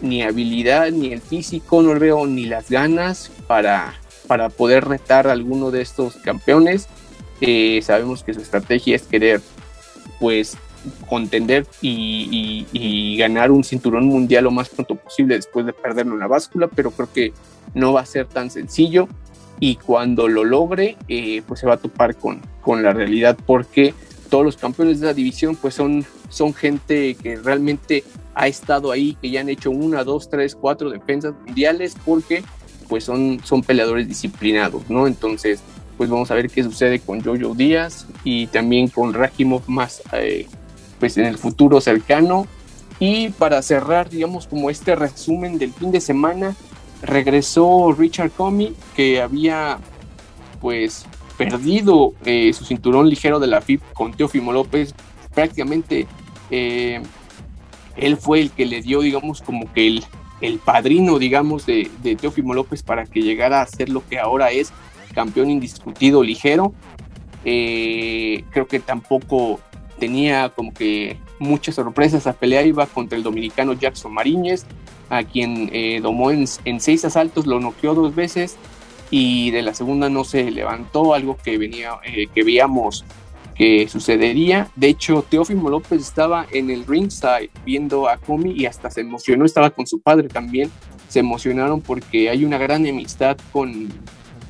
ni 0.00 0.22
habilidad, 0.22 0.90
ni 0.90 1.12
el 1.12 1.20
físico, 1.20 1.82
no 1.82 1.94
le 1.94 2.00
veo 2.00 2.26
ni 2.26 2.46
las 2.46 2.68
ganas 2.68 3.30
para, 3.46 3.94
para 4.26 4.48
poder 4.48 4.84
retar 4.84 5.26
a 5.26 5.32
alguno 5.32 5.70
de 5.70 5.82
estos 5.82 6.16
campeones. 6.16 6.88
Eh, 7.40 7.80
sabemos 7.82 8.22
que 8.22 8.34
su 8.34 8.40
estrategia 8.40 8.96
es 8.96 9.02
querer 9.02 9.40
pues 10.20 10.56
contender 11.08 11.66
y, 11.80 13.16
ganar 13.18 13.52
un 13.52 13.62
cinturón 13.62 14.06
mundial 14.06 14.44
lo 14.44 14.50
más 14.50 14.68
pronto 14.68 14.96
posible 14.96 15.36
después 15.36 15.64
de 15.64 15.72
perderlo 15.72 16.14
en 16.14 16.20
la 16.20 16.26
báscula, 16.26 16.68
pero 16.68 16.90
creo 16.90 17.12
que 17.12 17.32
no 17.74 17.92
va 17.92 18.00
a 18.00 18.06
ser 18.06 18.26
tan 18.26 18.50
sencillo 18.50 19.08
y 19.60 19.76
cuando 19.76 20.26
lo 20.26 20.44
logre, 20.44 20.96
eh, 21.06 21.42
pues 21.46 21.60
se 21.60 21.66
va 21.66 21.74
a 21.74 21.76
topar 21.76 22.16
con, 22.16 22.40
con 22.60 22.82
la 22.82 22.92
realidad 22.92 23.38
porque 23.46 23.94
todos 24.28 24.44
los 24.44 24.56
campeones 24.56 25.00
de 25.00 25.06
la 25.06 25.14
división 25.14 25.56
pues 25.56 25.74
son, 25.74 26.04
son 26.30 26.52
gente 26.54 27.14
que 27.14 27.36
realmente 27.36 28.02
ha 28.34 28.48
estado 28.48 28.90
ahí, 28.90 29.16
que 29.20 29.30
ya 29.30 29.40
han 29.40 29.48
hecho 29.48 29.70
una, 29.70 30.04
dos, 30.04 30.28
tres, 30.30 30.54
cuatro 30.54 30.90
defensas 30.90 31.34
mundiales 31.46 31.94
porque 32.04 32.42
pues 32.88 33.04
son, 33.04 33.40
son 33.44 33.62
peleadores 33.62 34.08
disciplinados, 34.08 34.88
¿no? 34.90 35.06
Entonces, 35.06 35.62
pues 35.96 36.10
vamos 36.10 36.30
a 36.30 36.34
ver 36.34 36.50
qué 36.50 36.62
sucede 36.62 36.98
con 36.98 37.22
Jojo 37.22 37.54
Díaz 37.54 38.06
y 38.24 38.46
también 38.48 38.88
con 38.88 39.12
Rajimov 39.12 39.62
más 39.68 40.02
eh, 40.12 40.46
pues 41.02 41.18
en 41.18 41.26
el 41.26 41.36
futuro 41.36 41.80
cercano. 41.80 42.46
Y 43.00 43.30
para 43.30 43.60
cerrar, 43.62 44.08
digamos, 44.08 44.46
como 44.46 44.70
este 44.70 44.94
resumen 44.94 45.58
del 45.58 45.72
fin 45.72 45.90
de 45.90 46.00
semana, 46.00 46.54
regresó 47.02 47.90
Richard 47.90 48.30
Comey, 48.30 48.76
que 48.94 49.20
había 49.20 49.80
pues 50.60 51.04
perdido 51.36 52.14
eh, 52.24 52.52
su 52.52 52.64
cinturón 52.64 53.08
ligero 53.08 53.40
de 53.40 53.48
la 53.48 53.60
FIP 53.60 53.82
con 53.94 54.12
Teófimo 54.12 54.52
López. 54.52 54.94
Prácticamente 55.34 56.06
eh, 56.52 57.02
él 57.96 58.16
fue 58.16 58.38
el 58.38 58.52
que 58.52 58.64
le 58.64 58.80
dio, 58.80 59.00
digamos, 59.00 59.42
como 59.42 59.72
que 59.72 59.88
el, 59.88 60.04
el 60.40 60.60
padrino, 60.60 61.18
digamos, 61.18 61.66
de, 61.66 61.90
de 62.04 62.14
Teófimo 62.14 62.54
López 62.54 62.84
para 62.84 63.06
que 63.06 63.22
llegara 63.22 63.60
a 63.60 63.66
ser 63.66 63.88
lo 63.88 64.06
que 64.06 64.20
ahora 64.20 64.52
es 64.52 64.72
campeón 65.12 65.50
indiscutido 65.50 66.22
ligero. 66.22 66.72
Eh, 67.44 68.44
creo 68.50 68.68
que 68.68 68.78
tampoco 68.78 69.58
tenía 70.02 70.48
como 70.48 70.74
que 70.74 71.16
muchas 71.38 71.76
sorpresas 71.76 72.26
a 72.26 72.32
pelear, 72.32 72.66
iba 72.66 72.86
contra 72.86 73.16
el 73.16 73.22
dominicano 73.22 73.72
Jackson 73.72 74.12
Mariñez, 74.12 74.66
a 75.10 75.22
quien 75.22 75.70
eh, 75.72 76.00
domó 76.02 76.32
en, 76.32 76.48
seis 76.80 77.04
asaltos, 77.04 77.46
lo 77.46 77.60
noqueó 77.60 77.94
dos 77.94 78.12
veces 78.12 78.56
y 79.12 79.52
de 79.52 79.62
la 79.62 79.74
segunda 79.74 80.10
no 80.10 80.24
se 80.24 80.50
levantó, 80.50 81.14
algo 81.14 81.36
que 81.36 81.56
venía, 81.56 81.92
eh, 82.04 82.26
que 82.34 82.42
veíamos 82.42 83.04
que 83.54 83.86
sucedería. 83.86 84.72
De 84.74 84.88
hecho, 84.88 85.22
Teófimo 85.22 85.70
López 85.70 86.02
estaba 86.02 86.46
en 86.50 86.70
el 86.70 86.84
ringside 86.84 87.50
viendo 87.64 88.08
a 88.08 88.16
Comi 88.16 88.54
y 88.56 88.66
hasta 88.66 88.90
se 88.90 89.02
emocionó, 89.02 89.44
estaba 89.44 89.70
con 89.70 89.86
su 89.86 90.00
padre 90.00 90.26
también. 90.26 90.68
Se 91.06 91.20
emocionaron 91.20 91.80
porque 91.80 92.28
hay 92.28 92.44
una 92.44 92.58
gran 92.58 92.84
amistad 92.88 93.36
con, 93.52 93.88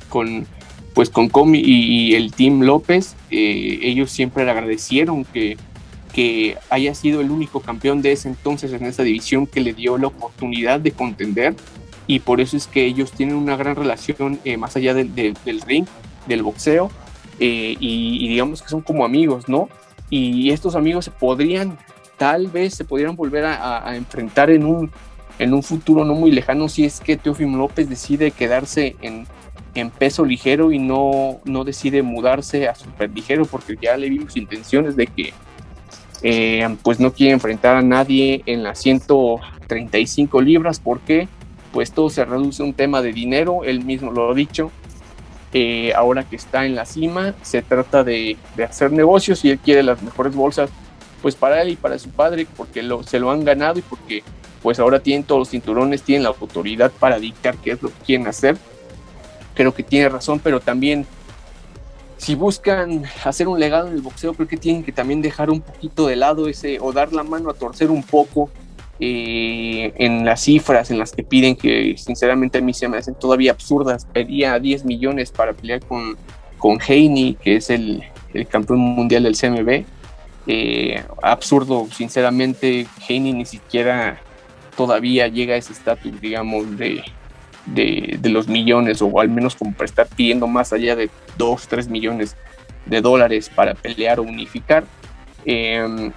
con 0.09 0.47
pues 0.93 1.09
con 1.09 1.29
Comi 1.29 1.59
y, 1.63 2.15
el 2.15 2.31
Team 2.31 2.61
López, 2.61 3.15
eh, 3.31 3.79
ellos 3.81 4.11
siempre 4.11 4.45
le 4.45 4.51
agradecieron 4.51 5.25
que, 5.25 5.57
que 6.13 6.57
haya 6.69 6.93
sido 6.93 7.21
el 7.21 7.31
único 7.31 7.59
campeón 7.61 8.01
de 8.01 8.11
ese 8.11 8.29
entonces 8.29 8.71
en 8.73 8.85
esa 8.85 9.03
división 9.03 9.47
que 9.47 9.61
le 9.61 9.73
dio 9.73 9.97
la 9.97 10.07
oportunidad 10.07 10.79
de 10.79 10.91
contender 10.91 11.55
y 12.05 12.19
por 12.19 12.41
eso 12.41 12.57
es 12.57 12.67
que 12.67 12.85
ellos 12.85 13.11
tienen 13.11 13.35
una 13.35 13.55
gran 13.55 13.75
relación 13.75 14.39
eh, 14.43 14.57
más 14.57 14.75
allá 14.75 14.93
del 14.93 15.35
ring, 15.65 15.85
del 16.27 16.43
boxeo 16.43 16.91
eh, 17.39 17.75
y, 17.79 18.27
digamos 18.27 18.61
que 18.61 18.69
son 18.69 18.81
como 18.81 19.05
amigos, 19.05 19.49
¿no? 19.49 19.69
Y 20.09 20.51
estos 20.51 20.75
amigos 20.75 21.05
se 21.05 21.11
podrían, 21.11 21.77
tal 22.17 22.47
vez 22.47 22.75
se 22.75 22.85
podrían 22.85 23.15
volver 23.15 23.45
a, 23.45 23.95
enfrentar 23.95 24.51
en 24.51 24.65
un, 24.65 24.91
en 25.39 25.53
un 25.53 25.63
futuro 25.63 26.05
no 26.05 26.13
muy 26.13 26.31
lejano 26.31 26.69
si 26.69 26.85
es 26.85 26.99
que 26.99 27.17
Teofimo 27.17 27.57
López 27.57 27.89
decide 27.89 28.31
quedarse 28.31 28.95
en, 29.01 29.25
en 29.75 29.89
peso 29.89 30.25
ligero 30.25 30.71
y 30.71 30.79
no, 30.79 31.39
no 31.45 31.63
decide 31.63 32.01
mudarse 32.01 32.67
a 32.67 32.75
super 32.75 33.09
ligero 33.09 33.45
porque 33.45 33.77
ya 33.81 33.97
le 33.97 34.09
vimos 34.09 34.37
intenciones 34.37 34.95
de 34.95 35.07
que 35.07 35.33
eh, 36.21 36.77
pues 36.83 36.99
no 36.99 37.11
quiere 37.11 37.33
enfrentar 37.33 37.75
a 37.75 37.81
nadie 37.81 38.43
en 38.45 38.63
las 38.63 38.79
135 38.79 40.41
libras. 40.41 40.79
Porque 40.79 41.27
pues 41.73 41.91
todo 41.91 42.09
se 42.09 42.23
reduce 42.23 42.61
a 42.61 42.65
un 42.65 42.73
tema 42.73 43.01
de 43.01 43.11
dinero, 43.11 43.63
él 43.63 43.83
mismo 43.83 44.11
lo 44.11 44.31
ha 44.31 44.35
dicho, 44.35 44.71
eh, 45.53 45.91
ahora 45.95 46.23
que 46.23 46.35
está 46.35 46.65
en 46.65 46.75
la 46.75 46.85
cima, 46.85 47.33
se 47.41 47.63
trata 47.63 48.03
de, 48.03 48.37
hacer 48.63 48.91
negocios 48.91 49.43
y 49.43 49.49
él 49.49 49.59
quiere 49.59 49.81
las 49.81 50.01
mejores 50.01 50.35
bolsas, 50.35 50.69
pues 51.21 51.35
para 51.35 51.61
él 51.63 51.69
y 51.69 51.75
para 51.75 51.97
su 51.97 52.09
padre, 52.09 52.47
porque 52.55 52.87
se 53.05 53.19
lo 53.19 53.31
han 53.31 53.43
ganado 53.43 53.79
y 53.79 53.81
porque 53.81 54.23
pues 54.61 54.79
ahora 54.79 54.99
tienen 54.99 55.23
todos 55.23 55.39
los 55.39 55.49
cinturones, 55.49 56.03
tienen 56.03 56.23
la 56.23 56.29
autoridad 56.29 56.91
para 56.91 57.19
dictar 57.19 57.57
qué 57.57 57.71
es 57.71 57.81
lo 57.81 57.89
que 57.89 58.05
quieren 58.05 58.27
hacer. 58.27 58.55
Creo 59.53 59.73
que 59.73 59.83
tiene 59.83 60.09
razón, 60.09 60.39
pero 60.39 60.59
también 60.59 61.05
si 62.17 62.35
buscan 62.35 63.03
hacer 63.25 63.47
un 63.47 63.59
legado 63.59 63.87
en 63.87 63.95
el 63.95 64.01
boxeo, 64.01 64.33
creo 64.33 64.47
que 64.47 64.57
tienen 64.57 64.83
que 64.83 64.93
también 64.93 65.21
dejar 65.21 65.49
un 65.49 65.59
poquito 65.59 66.07
de 66.07 66.15
lado 66.15 66.47
ese 66.47 66.79
o 66.79 66.93
dar 66.93 67.11
la 67.11 67.23
mano 67.23 67.49
a 67.49 67.53
torcer 67.53 67.91
un 67.91 68.01
poco 68.01 68.49
eh, 68.99 69.91
en 69.97 70.23
las 70.23 70.41
cifras 70.41 70.89
en 70.89 70.99
las 70.99 71.11
que 71.11 71.23
piden, 71.23 71.57
que 71.57 71.95
sinceramente 71.97 72.59
a 72.59 72.61
mí 72.61 72.73
se 72.73 72.87
me 72.87 72.97
hacen 72.97 73.15
todavía 73.15 73.51
absurdas. 73.51 74.05
Pedía 74.05 74.57
10 74.57 74.85
millones 74.85 75.31
para 75.31 75.51
pelear 75.51 75.81
con, 75.81 76.15
con 76.57 76.77
que 76.77 77.37
es 77.45 77.69
el, 77.69 78.03
campeón 78.49 78.79
mundial 78.79 79.23
del 79.23 79.35
CMB. 79.35 79.83
Eh, 80.47 81.03
absurdo, 81.21 81.87
sinceramente, 81.91 82.87
Haney 83.09 83.33
ni 83.33 83.45
siquiera 83.45 84.21
todavía 84.77 85.27
llega 85.27 85.55
a 85.55 85.57
ese 85.57 85.73
estatus, 85.73 86.21
digamos, 86.21 86.77
de, 86.77 87.03
de, 87.65 88.19
los 88.23 88.47
millones, 88.47 89.01
o 89.01 89.19
al 89.19 89.29
menos 89.29 89.55
como 89.55 89.73
para 89.73 89.85
estar 89.85 90.07
pidiendo 90.07 90.47
más 90.47 90.73
allá 90.73 90.95
de 90.95 91.09
2, 91.37 91.67
3 91.67 91.87
millones 91.89 92.35
de 92.85 93.01
dólares 93.01 93.49
para 93.53 93.73
pelear 93.73 94.19
o 94.19 94.23
unificar. 94.23 94.83
Eh, 95.45 96.11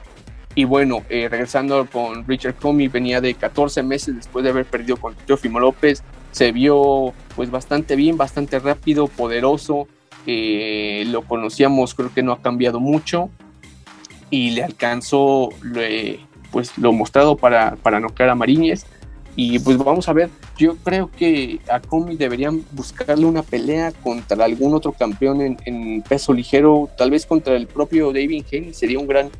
y 0.54 0.64
bueno, 0.64 1.02
eh, 1.10 1.28
regresando 1.28 1.86
con 1.92 2.26
Richard 2.26 2.54
Comey, 2.54 2.88
venía 2.88 3.20
de 3.20 3.34
14 3.34 3.82
meses 3.82 4.16
después 4.16 4.42
de 4.42 4.50
haber 4.50 4.64
perdido 4.64 4.96
con 4.96 5.14
Teofimo 5.14 5.60
López. 5.60 6.02
Se 6.32 6.50
vio 6.50 7.12
pues 7.34 7.50
bastante 7.50 7.94
bien, 7.94 8.16
bastante 8.16 8.58
rápido, 8.58 9.06
poderoso. 9.06 9.86
Eh, 10.26 11.04
lo 11.08 11.22
conocíamos, 11.22 11.94
creo 11.94 12.12
que 12.12 12.22
no 12.22 12.32
ha 12.32 12.40
cambiado 12.40 12.80
mucho. 12.80 13.28
Y 14.30 14.50
le 14.50 14.64
alcanzó 14.64 15.50
pues 16.50 16.76
lo 16.78 16.92
mostrado 16.92 17.36
para, 17.36 17.76
para 17.76 18.00
noquear 18.00 18.30
a 18.30 18.34
Mariñez. 18.34 18.86
Y 19.36 19.58
pues 19.58 19.76
vamos 19.76 20.08
a 20.08 20.14
ver, 20.14 20.30
yo 20.56 20.76
creo 20.76 21.10
que 21.10 21.60
a 21.70 21.78
Comey 21.80 22.16
deberían 22.16 22.64
buscarle 22.72 23.26
una 23.26 23.42
pelea 23.42 23.92
contra 23.92 24.42
algún 24.44 24.74
otro 24.74 24.92
campeón 24.92 25.58
en, 25.64 26.02
peso 26.02 26.32
ligero, 26.32 26.88
tal 26.96 27.10
vez 27.10 27.26
contra 27.26 27.54
el 27.54 27.66
propio 27.66 28.12
David 28.12 28.44
Haney, 28.50 28.72
sería 28.72 28.98
un 28.98 29.06
gran 29.06 29.30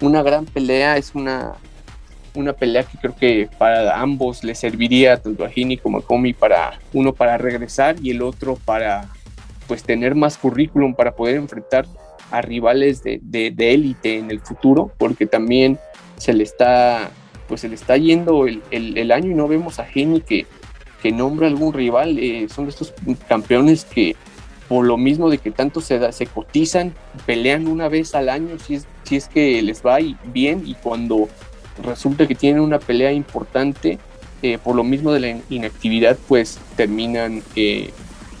una 0.00 0.22
gran 0.22 0.44
pelea, 0.44 0.96
es 0.96 1.14
una, 1.14 1.54
una 2.34 2.52
pelea 2.52 2.84
que 2.84 2.98
creo 2.98 3.16
que 3.16 3.48
para 3.58 3.98
ambos 3.98 4.44
le 4.44 4.54
serviría, 4.54 5.16
tanto 5.16 5.44
a 5.44 5.48
Gini 5.48 5.76
como 5.76 5.98
a 5.98 6.02
Comi, 6.02 6.32
para 6.32 6.78
uno 6.92 7.14
para 7.14 7.38
regresar 7.38 7.96
y 8.02 8.10
el 8.10 8.22
otro 8.22 8.58
para 8.64 9.08
pues 9.66 9.82
tener 9.82 10.14
más 10.14 10.36
currículum 10.38 10.94
para 10.94 11.14
poder 11.16 11.36
enfrentar 11.36 11.86
a 12.30 12.42
rivales 12.42 13.02
de, 13.02 13.20
de, 13.22 13.74
élite 13.74 14.18
en 14.18 14.30
el 14.30 14.40
futuro, 14.40 14.92
porque 14.98 15.26
también 15.26 15.78
se 16.16 16.32
le 16.32 16.44
está 16.44 17.10
pues 17.48 17.60
se 17.60 17.68
le 17.68 17.74
está 17.74 17.96
yendo 17.96 18.46
el, 18.46 18.62
el, 18.70 19.12
año 19.12 19.30
y 19.30 19.34
no 19.34 19.48
vemos 19.48 19.78
a 19.78 19.84
Geni 19.84 20.20
que, 20.20 20.46
que 21.02 21.12
nombra 21.12 21.46
algún 21.46 21.72
rival, 21.72 22.18
eh, 22.18 22.48
son 22.48 22.64
de 22.66 22.70
estos 22.70 22.92
campeones 23.28 23.84
que 23.84 24.16
por 24.68 24.84
lo 24.84 24.96
mismo 24.96 25.30
de 25.30 25.38
que 25.38 25.52
tanto 25.52 25.80
se, 25.80 26.12
se 26.12 26.26
cotizan, 26.26 26.94
pelean 27.24 27.68
una 27.68 27.88
vez 27.88 28.14
al 28.14 28.28
año 28.28 28.58
si 28.58 28.74
es, 28.74 28.86
si 29.04 29.16
es 29.16 29.28
que 29.28 29.62
les 29.62 29.84
va 29.84 29.98
bien 30.24 30.62
y 30.66 30.74
cuando 30.74 31.28
resulta 31.82 32.26
que 32.26 32.34
tienen 32.34 32.62
una 32.62 32.80
pelea 32.80 33.12
importante, 33.12 33.98
eh, 34.42 34.58
por 34.58 34.74
lo 34.74 34.82
mismo 34.82 35.12
de 35.12 35.20
la 35.20 35.38
inactividad, 35.48 36.18
pues 36.26 36.58
terminan 36.76 37.42
eh, 37.54 37.90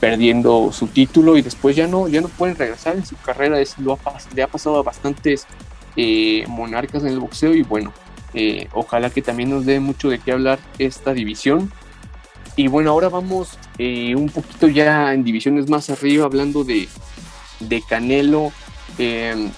perdiendo 0.00 0.72
su 0.72 0.88
título 0.88 1.36
y 1.36 1.42
después 1.42 1.76
ya 1.76 1.86
no, 1.86 2.08
ya 2.08 2.20
no 2.20 2.28
pueden 2.28 2.56
regresar 2.56 2.96
en 2.96 3.06
su 3.06 3.16
carrera. 3.16 3.60
Es, 3.60 3.78
lo 3.78 3.98
le 4.34 4.42
ha 4.42 4.48
pasado 4.48 4.78
a 4.78 4.82
bastantes 4.82 5.46
monarcas 6.48 7.02
en 7.04 7.08
el 7.08 7.20
boxeo 7.20 7.54
y 7.54 7.62
bueno, 7.62 7.92
ojalá 8.72 9.10
que 9.10 9.22
también 9.22 9.50
nos 9.50 9.64
dé 9.64 9.80
mucho 9.80 10.08
de 10.08 10.18
qué 10.18 10.32
hablar 10.32 10.58
esta 10.78 11.12
división. 11.12 11.72
Y 12.56 12.68
bueno, 12.68 12.90
ahora 12.90 13.08
vamos 13.08 13.58
eh, 13.78 14.14
un 14.14 14.30
poquito 14.30 14.68
ya 14.68 15.12
en 15.12 15.24
divisiones 15.24 15.68
más 15.68 15.90
arriba, 15.90 16.24
hablando 16.24 16.64
de, 16.64 16.88
de 17.60 17.82
Canelo. 17.82 18.50
Em, 18.98 19.50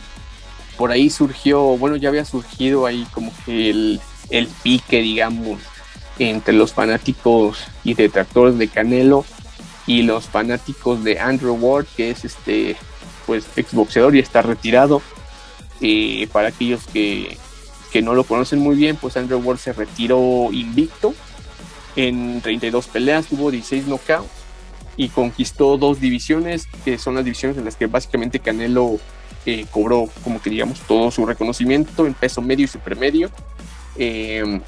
por 0.77 0.91
ahí 0.91 1.11
surgió, 1.11 1.77
bueno, 1.77 1.97
ya 1.97 2.09
había 2.09 2.25
surgido 2.25 2.87
ahí 2.87 3.07
como 3.13 3.33
que 3.45 3.71
el, 3.71 4.01
el 4.31 4.49
pique, 4.63 5.01
digamos, 5.01 5.61
entre 6.19 6.55
los 6.55 6.73
fanáticos 6.73 7.65
y 7.85 7.95
detractores 7.95 8.59
de 8.59 8.69
Canelo 8.69 9.25
y 9.87 10.03
los 10.03 10.27
fanáticos 10.27 11.03
de 11.05 11.19
Andrew 11.19 11.55
Ward, 11.55 11.87
que 11.97 12.11
es 12.11 12.25
este, 12.25 12.77
pues, 13.27 13.47
exboxeador 13.57 14.17
y 14.17 14.21
está 14.21 14.43
retirado. 14.43 15.03
Eh, 15.81 16.29
para 16.33 16.49
aquellos 16.49 16.85
que, 16.93 17.39
que 17.93 18.03
no 18.03 18.15
lo 18.15 18.25
conocen 18.25 18.59
muy 18.59 18.77
bien, 18.77 18.97
pues 18.97 19.17
Andrew 19.17 19.41
Ward 19.41 19.59
se 19.59 19.73
retiró 19.73 20.49
invicto 20.53 21.15
en 21.97 22.41
32 22.41 22.87
peleas, 22.87 23.27
tuvo 23.27 23.51
16 23.51 23.87
knockouts 23.87 24.29
y 24.97 25.09
conquistó 25.09 25.79
dos 25.79 26.01
divisiones, 26.01 26.67
que 26.85 26.99
son 26.99 27.15
las 27.15 27.25
divisiones 27.25 27.57
en 27.57 27.65
las 27.65 27.77
que 27.77 27.87
básicamente 27.87 28.41
Canelo 28.41 28.99
eh, 29.47 29.67
cobró, 29.71 30.09
como 30.23 30.43
que 30.43 30.51
digamos, 30.51 30.81
todo 30.81 31.11
su 31.11 31.25
reconocimiento 31.25 32.07
en 32.07 32.15
peso 32.15 32.43
medio 32.43 32.65
y 32.65 32.69
supermedio. 32.69 33.31
Eh, 33.97 34.61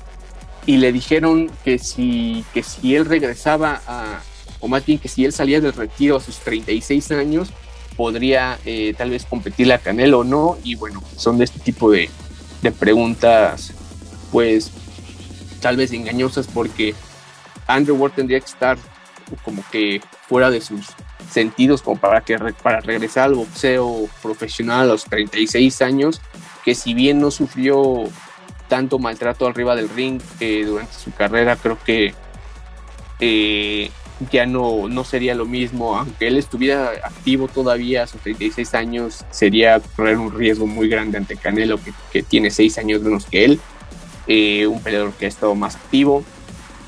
y 0.66 0.76
le 0.76 0.92
dijeron 0.92 1.50
que 1.64 1.78
si, 1.78 2.44
que 2.54 2.62
si 2.62 2.94
él 2.94 3.06
regresaba 3.06 3.82
a, 3.86 4.22
o 4.60 4.68
más 4.68 4.84
bien 4.84 4.98
que 4.98 5.08
si 5.08 5.24
él 5.24 5.32
salía 5.32 5.60
del 5.60 5.72
retiro 5.72 6.16
a 6.16 6.20
sus 6.20 6.38
36 6.38 7.10
años, 7.12 7.50
podría 7.96 8.58
eh, 8.64 8.94
tal 8.96 9.10
vez 9.10 9.24
competirle 9.24 9.74
a 9.74 9.78
Canelo 9.78 10.20
o 10.20 10.24
no. 10.24 10.58
Y 10.62 10.76
bueno, 10.76 11.02
son 11.16 11.38
de 11.38 11.44
este 11.44 11.58
tipo 11.60 11.90
de, 11.90 12.08
de 12.62 12.72
preguntas, 12.72 13.72
pues 14.32 14.70
tal 15.60 15.76
vez 15.76 15.92
engañosas 15.92 16.46
porque 16.46 16.94
Andrew 17.66 17.96
Ward 17.96 18.12
tendría 18.12 18.40
que 18.40 18.46
estar 18.46 18.78
como 19.44 19.62
que 19.70 20.00
fuera 20.28 20.50
de 20.50 20.60
sus 20.60 20.88
sentidos 21.30 21.82
como 21.82 22.00
para 22.00 22.22
que 22.22 22.36
para 22.62 22.80
regresar 22.80 23.24
al 23.24 23.34
boxeo 23.34 24.08
profesional 24.22 24.82
a 24.82 24.92
los 24.92 25.04
36 25.04 25.82
años, 25.82 26.20
que 26.64 26.74
si 26.74 26.94
bien 26.94 27.20
no 27.20 27.30
sufrió 27.30 28.04
tanto 28.68 28.98
maltrato 28.98 29.46
arriba 29.46 29.76
del 29.76 29.88
ring 29.88 30.20
eh, 30.40 30.64
durante 30.64 30.94
su 30.94 31.12
carrera, 31.12 31.56
creo 31.56 31.78
que 31.84 32.14
eh, 33.20 33.90
ya 34.30 34.46
no, 34.46 34.88
no 34.88 35.04
sería 35.04 35.34
lo 35.34 35.46
mismo, 35.46 35.96
aunque 35.96 36.28
él 36.28 36.36
estuviera 36.36 36.90
activo 37.04 37.48
todavía 37.48 38.02
a 38.02 38.06
sus 38.06 38.20
36 38.20 38.74
años, 38.74 39.24
sería 39.30 39.80
correr 39.96 40.18
un 40.18 40.32
riesgo 40.32 40.66
muy 40.66 40.88
grande 40.88 41.18
ante 41.18 41.36
Canelo, 41.36 41.78
que, 42.12 42.22
tiene 42.22 42.50
6 42.50 42.78
años 42.78 43.00
menos 43.00 43.24
que 43.26 43.44
él, 43.44 43.60
eh, 44.26 44.66
un 44.66 44.80
peleador 44.82 45.12
que 45.14 45.24
ha 45.24 45.28
estado 45.28 45.54
más 45.54 45.76
activo, 45.76 46.24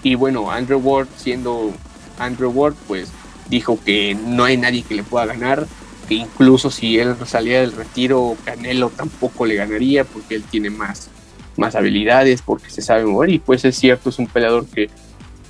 y 0.02 0.14
bueno, 0.14 0.50
Andrew 0.50 0.80
Ward, 0.80 1.08
siendo 1.16 1.72
Andrew 2.18 2.50
Ward, 2.50 2.74
pues 2.88 3.10
dijo 3.48 3.78
que 3.84 4.14
no 4.14 4.44
hay 4.44 4.56
nadie 4.56 4.82
que 4.82 4.94
le 4.94 5.04
pueda 5.04 5.26
ganar, 5.26 5.66
que 6.08 6.14
incluso 6.14 6.70
si 6.70 6.98
él 6.98 7.14
salía 7.24 7.60
del 7.60 7.72
retiro, 7.72 8.36
Canelo 8.44 8.90
tampoco 8.90 9.46
le 9.46 9.54
ganaría 9.54 10.04
porque 10.04 10.34
él 10.34 10.44
tiene 10.50 10.70
más, 10.70 11.08
más 11.56 11.76
habilidades, 11.76 12.42
porque 12.42 12.70
se 12.70 12.82
sabe 12.82 13.04
mover. 13.04 13.30
Y 13.30 13.38
pues 13.38 13.64
es 13.64 13.76
cierto, 13.76 14.10
es 14.10 14.18
un 14.18 14.26
peleador 14.26 14.66
que, 14.66 14.90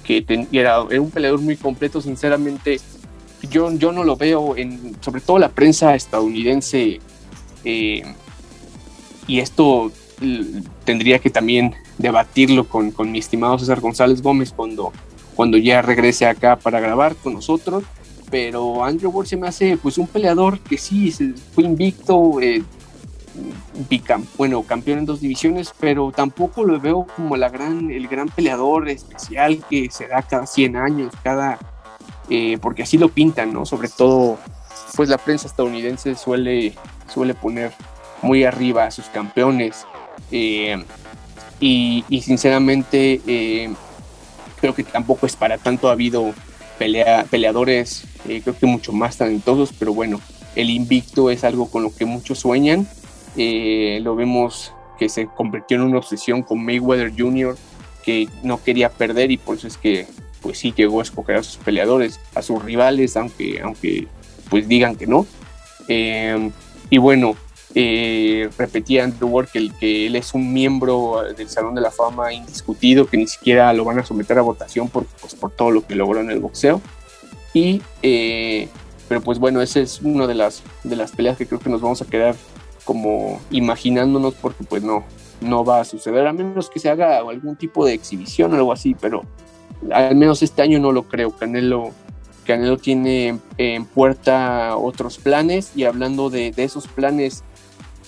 que 0.05 0.25
era, 0.53 0.83
un 0.83 1.11
peleador 1.11 1.41
muy 1.41 1.57
completo, 1.57 2.01
sinceramente. 2.01 2.81
Yo, 3.51 3.73
yo 3.73 3.93
no 3.93 4.05
lo 4.05 4.17
veo 4.17 4.57
en, 4.57 4.97
sobre 5.01 5.21
todo 5.21 5.39
la 5.39 5.49
prensa 5.49 5.95
estadounidense, 5.95 7.01
eh, 7.65 8.03
y 9.27 9.41
esto 9.41 9.91
tendría 10.85 11.19
que 11.19 11.31
también 11.31 11.75
debatirlo 11.99 12.69
con, 12.69 12.93
con, 12.93 13.11
mi 13.11 13.19
estimado 13.19 13.59
César 13.59 13.81
González 13.81 14.23
Gómez 14.23 14.53
cuando, 14.55 14.93
cuando 15.35 15.57
ya 15.57 15.83
regrese 15.83 16.27
acá 16.27 16.57
para 16.57 16.81
grabar 16.81 17.17
con 17.17 17.35
nosotros. 17.35 17.85
Pero 18.31 18.85
Andrew 18.85 19.11
Ward 19.11 19.27
se 19.27 19.37
me 19.37 19.47
hace 19.47 19.77
pues 19.77 19.99
un 19.99 20.07
peleador 20.07 20.59
que 20.61 20.79
sí 20.79 21.11
fue 21.55 21.65
invicto, 21.65 22.41
eh, 22.41 22.63
bueno, 24.37 24.63
campeón 24.63 25.01
en 25.01 25.07
dos 25.07 25.21
divisiones, 25.21 25.73
pero 25.79 26.13
tampoco 26.13 26.65
lo 26.65 26.81
veo 26.81 27.07
como 27.17 27.37
la 27.37 27.49
gran, 27.49 27.91
el 27.91 28.09
gran 28.09 28.29
peleador 28.29 28.89
especial 28.89 29.63
que 29.69 29.89
se 29.91 30.09
da 30.09 30.23
cada 30.23 30.47
100 30.47 30.77
años, 30.77 31.13
cada, 31.23 31.59
eh, 32.29 32.59
porque 32.61 32.83
así 32.83 32.99
lo 32.99 33.09
pintan, 33.09 33.53
¿no? 33.53 33.65
Sobre 33.65 33.89
todo, 33.89 34.39
pues 34.97 35.09
la 35.09 35.19
prensa 35.19 35.47
estadounidense 35.47 36.15
suele, 36.15 36.75
suele 37.13 37.35
poner 37.35 37.73
muy 38.23 38.45
arriba 38.45 38.85
a 38.85 38.91
sus 38.91 39.07
campeones. 39.07 39.87
Eh, 40.31 40.83
y, 41.61 42.05
sinceramente 42.23 43.21
eh, 43.27 43.73
creo 44.61 44.75
que 44.75 44.85
tampoco 44.85 45.27
es 45.27 45.37
para 45.37 45.59
tanto. 45.59 45.89
Ha 45.89 45.93
habido 45.93 46.33
pelea, 46.79 47.25
peleadores, 47.31 48.05
creo 48.25 48.57
que 48.59 48.67
mucho 48.67 48.93
más 48.93 49.17
talentosos, 49.17 49.73
pero 49.79 49.95
bueno, 49.95 50.21
el 50.57 50.71
invicto 50.71 51.31
es 51.31 51.45
algo 51.45 51.71
con 51.71 51.83
lo 51.83 51.95
que 51.95 52.05
muchos 52.05 52.41
sueñan. 52.41 52.87
Lo 53.37 54.17
vemos 54.17 54.73
que 54.99 55.09
se 55.09 55.27
convirtió 55.27 55.77
en 55.77 55.83
una 55.85 55.99
obsesión 55.99 56.43
con 56.43 56.65
Mayweather 56.65 57.13
Jr., 57.17 57.57
que 58.05 58.29
no 58.43 58.63
quería 58.63 58.91
perder 58.91 59.31
y 59.31 59.37
por 59.37 59.57
eso 59.57 59.69
es 59.69 59.77
que 59.77 60.07
pues 60.41 60.59
sí 60.59 60.75
llegó 60.77 61.01
a 61.01 61.03
escoger 61.05 61.37
a 61.37 61.43
sus 61.43 61.57
peleadores, 61.57 62.21
a 62.35 62.43
sus 62.43 62.63
rivales, 62.63 63.17
aunque, 63.17 63.61
aunque 63.63 64.09
pues 64.51 64.69
digan 64.69 64.97
que 64.97 65.07
no. 65.07 65.27
Eh, 65.89 66.51
y 66.91 66.99
bueno, 66.99 67.37
eh, 67.75 68.51
repetía 68.59 69.05
Andrew 69.05 69.31
Ward 69.31 69.49
que, 69.49 69.71
que, 69.81 70.07
él 70.07 70.17
es 70.17 70.35
un 70.35 70.53
miembro 70.53 71.23
del 71.37 71.49
Salón 71.49 71.75
de 71.75 71.81
la 71.81 71.91
Fama 71.91 72.33
indiscutido, 72.33 73.07
que 73.07 73.17
ni 73.17 73.27
siquiera 73.27 73.73
lo 73.73 73.85
van 73.85 74.01
a 74.01 74.05
someter 74.05 74.39
a 74.39 74.43
votación 74.43 74.89
por, 74.89 75.07
pues, 75.07 75.35
por 75.35 75.53
todo 75.53 75.71
lo 75.71 75.87
que 75.87 75.95
logró 75.95 76.21
en 76.21 76.31
el 76.31 76.41
boxeo. 76.41 76.83
Y, 77.55 77.81
eh, 78.03 78.69
pero 79.09 79.21
pues 79.21 79.39
bueno, 79.39 79.63
esa 79.63 79.81
es 79.81 80.01
una 80.03 80.27
de 80.27 80.35
las, 80.35 80.63
de 80.83 80.97
las 80.97 81.13
peleas 81.13 81.37
que 81.37 81.47
creo 81.47 81.61
que 81.61 81.71
nos 81.71 81.81
vamos 81.81 82.03
a 82.03 82.07
quedar 82.07 82.35
como 82.85 83.41
imaginándonos 83.51 84.35
porque 84.35 84.65
pues 84.65 84.83
no, 84.83 85.05
no 85.41 85.65
va 85.65 85.81
a 85.81 85.85
suceder, 85.85 86.27
a 86.27 86.33
menos 86.33 86.71
que 86.71 86.81
se 86.81 86.89
haga 86.89 87.19
algún 87.19 87.57
tipo 87.57 87.85
de 87.85 87.95
exhibición 87.95 88.53
o 88.53 88.57
algo 88.57 88.73
así, 88.73 88.97
pero 89.01 89.23
al 89.91 90.17
menos 90.17 90.43
este 90.43 90.63
año 90.63 90.79
no 90.79 90.93
lo 90.93 91.05
creo. 91.05 91.37
Canelo, 91.37 91.91
Canelo 92.47 92.77
tiene 92.77 93.39
en 93.59 93.85
puerta 93.85 94.77
otros 94.77 95.19
planes 95.19 95.73
y 95.75 95.85
hablando 95.85 96.31
de, 96.31 96.53
de 96.53 96.65
esos 96.65 96.87
planes, 96.87 97.43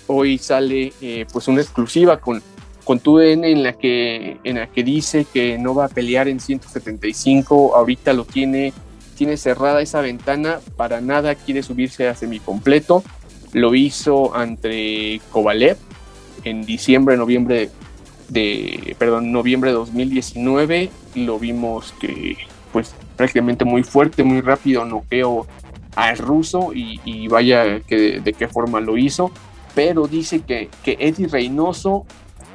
hoy 0.06 0.38
sale 0.38 0.92
eh, 1.00 1.26
pues 1.32 1.48
una 1.48 1.60
exclusiva 1.60 2.20
con, 2.20 2.42
con 2.84 3.00
TUDN 3.00 3.44
en 3.44 3.62
la, 3.62 3.72
que, 3.72 4.38
en 4.44 4.56
la 4.56 4.66
que 4.68 4.84
dice 4.84 5.26
que 5.30 5.58
no 5.58 5.74
va 5.74 5.86
a 5.86 5.88
pelear 5.88 6.28
en 6.28 6.40
175, 6.40 7.74
ahorita 7.74 8.12
lo 8.12 8.24
tiene, 8.24 8.72
tiene 9.16 9.36
cerrada 9.36 9.80
esa 9.80 10.00
ventana, 10.00 10.60
para 10.76 11.00
nada 11.00 11.34
quiere 11.34 11.62
subirse 11.62 12.08
a 12.08 12.14
semicompleto, 12.14 13.02
lo 13.54 13.74
hizo 13.74 14.34
ante 14.36 15.20
Kovalev 15.30 15.78
en 16.44 16.66
diciembre, 16.66 17.16
noviembre 17.16 17.70
de, 18.28 18.94
perdón, 18.98 19.32
noviembre 19.32 19.70
de 19.70 19.76
2019, 19.76 20.90
lo 21.14 21.38
vimos 21.38 21.94
que 22.00 22.36
pues 22.72 22.94
prácticamente 23.16 23.64
muy 23.64 23.84
fuerte, 23.84 24.24
muy 24.24 24.40
rápido 24.40 24.84
noqueó 24.84 25.46
al 25.94 26.18
ruso 26.18 26.72
y, 26.74 27.00
y 27.04 27.28
vaya 27.28 27.80
que 27.80 28.20
de 28.20 28.32
qué 28.32 28.48
forma 28.48 28.80
lo 28.80 28.98
hizo. 28.98 29.30
Pero 29.74 30.06
dice 30.06 30.40
que, 30.40 30.68
que 30.82 30.96
Eddie 31.00 31.28
Reynoso 31.28 32.04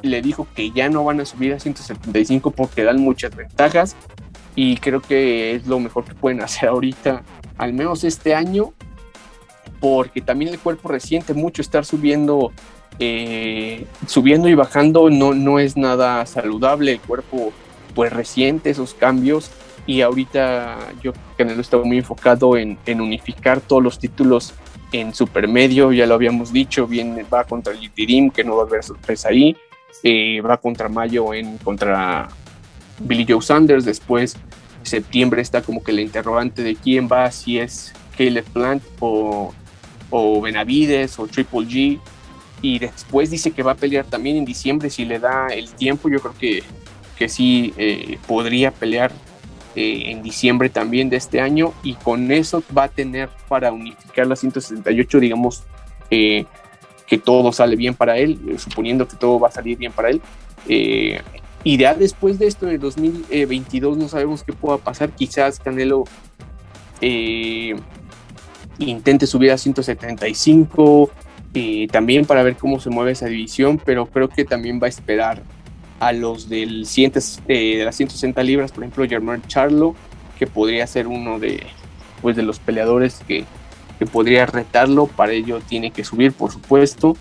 le 0.01 0.21
dijo 0.21 0.47
que 0.55 0.71
ya 0.71 0.89
no 0.89 1.03
van 1.03 1.21
a 1.21 1.25
subir 1.25 1.53
a 1.53 1.59
175 1.59 2.51
porque 2.51 2.83
dan 2.83 2.99
muchas 3.01 3.35
ventajas 3.35 3.95
y 4.55 4.77
creo 4.77 5.01
que 5.01 5.55
es 5.55 5.67
lo 5.67 5.79
mejor 5.79 6.05
que 6.05 6.13
pueden 6.15 6.41
hacer 6.41 6.69
ahorita, 6.69 7.23
al 7.57 7.73
menos 7.73 8.03
este 8.03 8.35
año, 8.35 8.73
porque 9.79 10.21
también 10.21 10.51
el 10.51 10.59
cuerpo 10.59 10.89
resiente 10.89 11.33
mucho 11.33 11.61
estar 11.61 11.85
subiendo, 11.85 12.51
eh, 12.99 13.85
subiendo 14.07 14.49
y 14.49 14.55
bajando 14.55 15.09
no, 15.09 15.33
no 15.33 15.59
es 15.59 15.77
nada 15.77 16.25
saludable, 16.25 16.93
el 16.93 17.01
cuerpo 17.01 17.53
pues 17.95 18.11
resiente 18.11 18.69
esos 18.69 18.93
cambios 18.93 19.51
y 19.85 20.01
ahorita 20.01 20.77
yo 21.01 21.13
que 21.37 21.43
está 21.43 21.77
muy 21.77 21.97
enfocado 21.97 22.57
en, 22.57 22.77
unificar 23.01 23.61
todos 23.61 23.81
los 23.81 23.97
títulos 23.97 24.53
en 24.91 25.13
supermedio, 25.13 25.91
ya 25.91 26.05
lo 26.05 26.15
habíamos 26.15 26.51
dicho, 26.51 26.87
viene, 26.87 27.23
va 27.23 27.43
contra 27.43 27.73
Yitirim, 27.73 28.29
que 28.31 28.43
no 28.43 28.55
va 28.55 28.63
a 28.63 28.65
haber 28.65 28.83
sorpresa 28.83 29.29
ahí, 29.29 29.55
eh, 30.03 30.41
va 30.41 30.57
contra 30.57 30.89
Mayo 30.89 31.33
en 31.33 31.57
contra 31.57 32.27
Billy 32.99 33.25
Joe 33.27 33.41
Sanders, 33.41 33.85
después 33.85 34.37
septiembre 34.83 35.41
está 35.41 35.61
como 35.61 35.83
que 35.83 35.91
la 35.91 36.01
interrogante 36.01 36.63
de 36.63 36.75
quién 36.75 37.07
va, 37.11 37.29
si 37.31 37.59
es 37.59 37.93
Caleb 38.17 38.45
Plant 38.45 38.83
o, 38.99 39.53
o 40.09 40.41
Benavides 40.41 41.19
o 41.19 41.27
Triple 41.27 41.67
G, 41.67 41.99
y 42.61 42.79
después 42.79 43.29
dice 43.29 43.51
que 43.51 43.63
va 43.63 43.71
a 43.71 43.75
pelear 43.75 44.05
también 44.05 44.37
en 44.37 44.45
diciembre 44.45 44.89
si 44.89 45.05
le 45.05 45.19
da 45.19 45.47
el 45.47 45.69
tiempo, 45.71 46.09
yo 46.09 46.19
creo 46.19 46.35
que, 46.37 46.63
que 47.17 47.29
sí 47.29 47.73
eh, 47.77 48.17
podría 48.27 48.71
pelear 48.71 49.11
eh, 49.75 50.11
en 50.11 50.23
diciembre 50.23 50.69
también 50.69 51.09
de 51.09 51.17
este 51.17 51.39
año 51.39 51.73
y 51.83 51.93
con 51.93 52.31
eso 52.31 52.63
va 52.75 52.85
a 52.85 52.87
tener 52.89 53.29
para 53.47 53.71
unificar 53.71 54.25
la 54.25 54.35
168, 54.35 55.19
digamos, 55.19 55.63
eh, 56.09 56.45
que 57.05 57.19
todo 57.19 57.53
sale 57.53 57.75
bien 57.75 57.93
para 57.93 58.17
él, 58.17 58.39
eh, 58.49 58.57
suponiendo 58.57 59.07
que 59.07 59.15
todo 59.15 59.39
va 59.39 59.49
a 59.49 59.51
salir 59.51 59.77
bien 59.77 59.91
para 59.91 60.09
él. 60.09 60.21
y 61.63 61.77
ya 61.77 61.93
después 61.93 62.39
de 62.39 62.47
esto, 62.47 62.67
en 62.67 62.73
el 62.73 62.79
2022, 62.79 63.97
no 63.97 64.09
sabemos 64.09 64.43
qué 64.43 64.53
pueda 64.53 64.77
pasar. 64.79 65.11
Quizás 65.11 65.59
Canelo 65.59 66.05
intente 68.79 69.27
subir 69.27 69.51
a 69.51 69.57
175, 69.57 71.09
también 71.91 72.25
para 72.25 72.43
ver 72.43 72.55
cómo 72.55 72.79
se 72.79 72.89
mueve 72.89 73.11
esa 73.11 73.25
división, 73.25 73.81
pero 73.83 74.05
creo 74.05 74.29
que 74.29 74.45
también 74.45 74.79
va 74.81 74.85
a 74.85 74.89
esperar 74.89 75.43
a 75.99 76.13
los 76.13 76.49
del 76.49 76.87
eh, 77.47 77.77
de 77.77 77.85
las 77.85 77.95
160 77.95 78.41
libras, 78.43 78.71
por 78.71 78.83
ejemplo, 78.83 79.07
Germán 79.07 79.41
Charlo, 79.47 79.95
que 80.37 80.47
podría 80.47 80.87
ser 80.87 81.07
uno 81.07 81.39
de, 81.39 81.63
pues, 82.21 82.35
de 82.35 82.43
los 82.43 82.59
peleadores 82.59 83.21
que, 83.27 83.43
que 83.97 84.05
podría 84.05 84.45
retarlo, 84.45 85.07
para 85.07 85.33
ello 85.33 85.59
tiene 85.59 85.91
que 85.91 86.03
subir, 86.03 86.31
por 86.31 86.51
supuesto. 86.51 87.17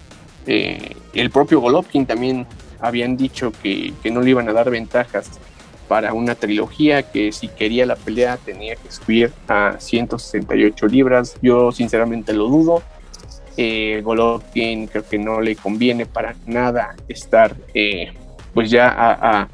Eh, 0.46 0.94
el 1.12 1.30
propio 1.30 1.60
Golovkin 1.60 2.06
también 2.06 2.46
habían 2.80 3.16
dicho 3.16 3.52
que, 3.62 3.92
que, 4.02 4.10
no 4.10 4.20
le 4.22 4.30
iban 4.30 4.48
a 4.48 4.52
dar 4.52 4.70
ventajas 4.70 5.28
para 5.88 6.12
una 6.12 6.34
trilogía, 6.34 7.02
que 7.02 7.32
si 7.32 7.48
quería 7.48 7.86
la 7.86 7.96
pelea 7.96 8.36
tenía 8.36 8.76
que 8.76 8.92
subir 8.92 9.32
a 9.48 9.76
168 9.80 10.86
libras. 10.86 11.36
Yo 11.40 11.72
sinceramente 11.72 12.34
lo 12.34 12.46
dudo. 12.48 12.82
Eh, 13.56 14.02
Golovkin 14.04 14.86
creo 14.86 15.08
que 15.08 15.18
no 15.18 15.40
le 15.40 15.56
conviene 15.56 16.06
para 16.06 16.36
nada 16.46 16.94
estar 17.08 17.56
eh, 17.74 18.12
pues 18.54 18.70
ya 18.70 18.88
a, 18.88 19.48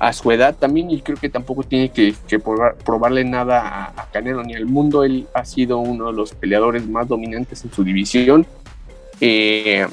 a, 0.00 0.12
su 0.12 0.32
edad 0.32 0.56
también 0.56 0.90
y 0.90 1.00
creo 1.00 1.16
que 1.16 1.28
tampoco 1.28 1.62
tiene 1.62 1.90
que, 1.90 2.14
probarle 2.84 3.24
nada 3.24 3.92
a, 3.96 4.10
Canelo 4.10 4.42
ni 4.42 4.54
al 4.54 4.66
mundo. 4.66 5.04
Él 5.04 5.28
ha 5.34 5.44
sido 5.44 5.78
uno 5.78 6.06
de 6.06 6.14
los 6.14 6.32
peleadores 6.32 6.88
más 6.88 7.06
dominantes 7.06 7.64
en 7.64 7.72
su 7.72 7.84
división. 7.84 8.46
Eh, 9.20 9.86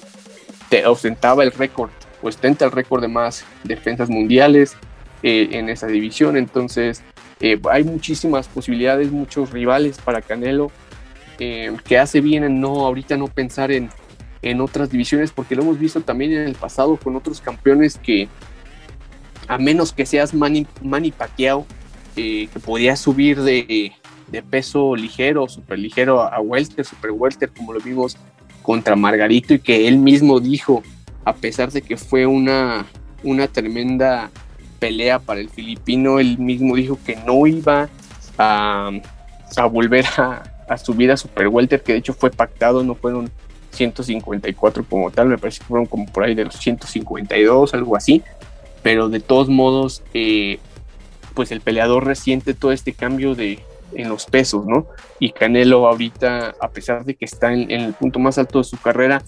ostentaba 0.87 1.43
el 1.43 1.51
récord, 1.51 1.91
ostenta 2.23 2.65
el 2.65 2.71
récord 2.71 3.01
de 3.01 3.09
más 3.09 3.45
defensas 3.63 4.09
mundiales 4.09 4.75
eh, 5.23 5.49
en 5.51 5.69
esa 5.69 5.85
división. 5.85 6.35
Entonces 6.35 7.03
eh, 7.39 7.59
hay 7.69 7.83
muchísimas 7.83 8.47
posibilidades, 8.47 9.11
muchos 9.11 9.51
rivales 9.51 9.99
para 9.99 10.21
Canelo. 10.21 10.71
Eh, 11.37 11.75
que 11.85 11.97
hace 11.97 12.21
bien 12.21 12.43
en 12.43 12.59
no 12.59 12.85
ahorita 12.85 13.17
no 13.17 13.27
pensar 13.27 13.71
en, 13.71 13.89
en 14.41 14.61
otras 14.61 14.89
divisiones, 14.89 15.31
porque 15.31 15.55
lo 15.55 15.61
hemos 15.61 15.79
visto 15.79 16.01
también 16.01 16.33
en 16.33 16.47
el 16.47 16.55
pasado 16.55 16.97
con 16.97 17.15
otros 17.15 17.39
campeones 17.39 17.97
que, 17.97 18.27
a 19.47 19.57
menos 19.57 19.91
que 19.93 20.05
seas 20.05 20.33
Manny, 20.33 20.67
Manny 20.83 21.11
Pacquiao, 21.11 21.65
que 22.15 22.49
podías 22.63 22.99
subir 22.99 23.41
de, 23.41 23.91
de, 24.27 24.43
peso 24.43 24.95
ligero, 24.95 25.47
super 25.47 25.79
ligero 25.79 26.21
a 26.21 26.39
welter, 26.41 26.85
super 26.85 27.11
welter, 27.11 27.49
como 27.49 27.73
lo 27.73 27.79
vimos 27.79 28.17
contra 28.61 28.95
Margarito, 28.95 29.55
y 29.55 29.59
que 29.59 29.87
él 29.87 29.97
mismo 29.97 30.39
dijo, 30.39 30.83
a 31.25 31.33
pesar 31.33 31.71
de 31.71 31.81
que 31.81 31.97
fue 31.97 32.27
una, 32.27 32.85
una 33.23 33.47
tremenda 33.47 34.29
pelea 34.81 35.19
para 35.19 35.39
el 35.39 35.49
filipino, 35.49 36.19
él 36.19 36.39
mismo 36.39 36.75
dijo 36.75 36.97
que 37.05 37.15
no 37.15 37.45
iba 37.45 37.87
a, 38.39 38.91
volver 39.71 40.05
a, 40.17 40.41
a 40.67 40.77
subir 40.79 41.11
a 41.11 41.17
super 41.17 41.47
welter, 41.47 41.83
que 41.83 41.93
de 41.93 41.99
hecho 41.99 42.13
fue 42.13 42.31
pactado, 42.31 42.83
no 42.83 42.95
fueron 42.95 43.29
154 43.69 44.83
como 44.89 45.11
tal, 45.11 45.27
me 45.27 45.37
parece 45.37 45.59
que 45.59 45.65
fueron 45.65 45.85
como 45.85 46.07
por 46.07 46.23
ahí 46.23 46.33
de 46.33 46.45
los 46.45 46.55
152, 46.55 47.75
algo 47.75 47.95
así, 47.95 48.23
pero 48.81 49.07
de 49.07 49.19
todos 49.19 49.49
modos, 49.49 50.01
eh, 50.15 50.57
pues 51.35 51.51
el 51.51 51.61
peleador 51.61 52.05
resiente 52.05 52.55
todo 52.55 52.71
este 52.71 52.93
cambio 52.93 53.35
de, 53.35 53.59
en 53.93 54.09
los 54.09 54.25
pesos, 54.25 54.65
¿no? 54.65 54.87
Y 55.19 55.31
Canelo 55.31 55.87
ahorita, 55.87 56.55
a 56.59 56.69
pesar 56.69 57.05
de 57.05 57.15
que 57.15 57.25
está 57.25 57.53
en, 57.53 57.69
el 57.69 57.93
punto 57.93 58.17
más 58.17 58.39
alto 58.39 58.59
de 58.59 58.63
su 58.63 58.77
carrera 58.77 59.21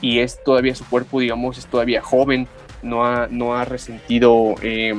y 0.00 0.20
es 0.20 0.42
todavía 0.44 0.74
su 0.74 0.84
cuerpo, 0.84 1.20
digamos, 1.20 1.58
es 1.58 1.66
todavía 1.66 2.02
joven, 2.02 2.46
no 2.82 3.04
ha, 3.04 3.28
no 3.30 3.54
ha 3.54 3.64
resentido 3.64 4.54
eh, 4.62 4.94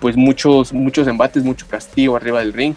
pues 0.00 0.16
muchos, 0.16 0.72
muchos 0.72 1.06
embates, 1.06 1.44
mucho 1.44 1.66
castigo 1.68 2.16
arriba 2.16 2.40
del 2.40 2.52
ring, 2.52 2.74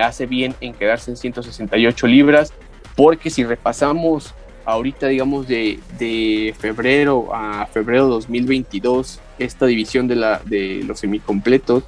hace 0.00 0.26
bien 0.26 0.54
en 0.60 0.72
quedarse 0.72 1.10
en 1.10 1.16
168 1.16 2.06
libras, 2.06 2.52
porque 2.96 3.28
si 3.28 3.44
repasamos 3.44 4.34
ahorita, 4.64 5.08
digamos, 5.08 5.48
de, 5.48 5.80
de 5.98 6.54
febrero 6.58 7.34
a 7.34 7.66
febrero 7.66 8.06
2022, 8.06 9.20
esta 9.38 9.66
división 9.66 10.06
de, 10.06 10.16
la, 10.16 10.40
de 10.44 10.84
los 10.86 11.00
semicompletos, 11.00 11.82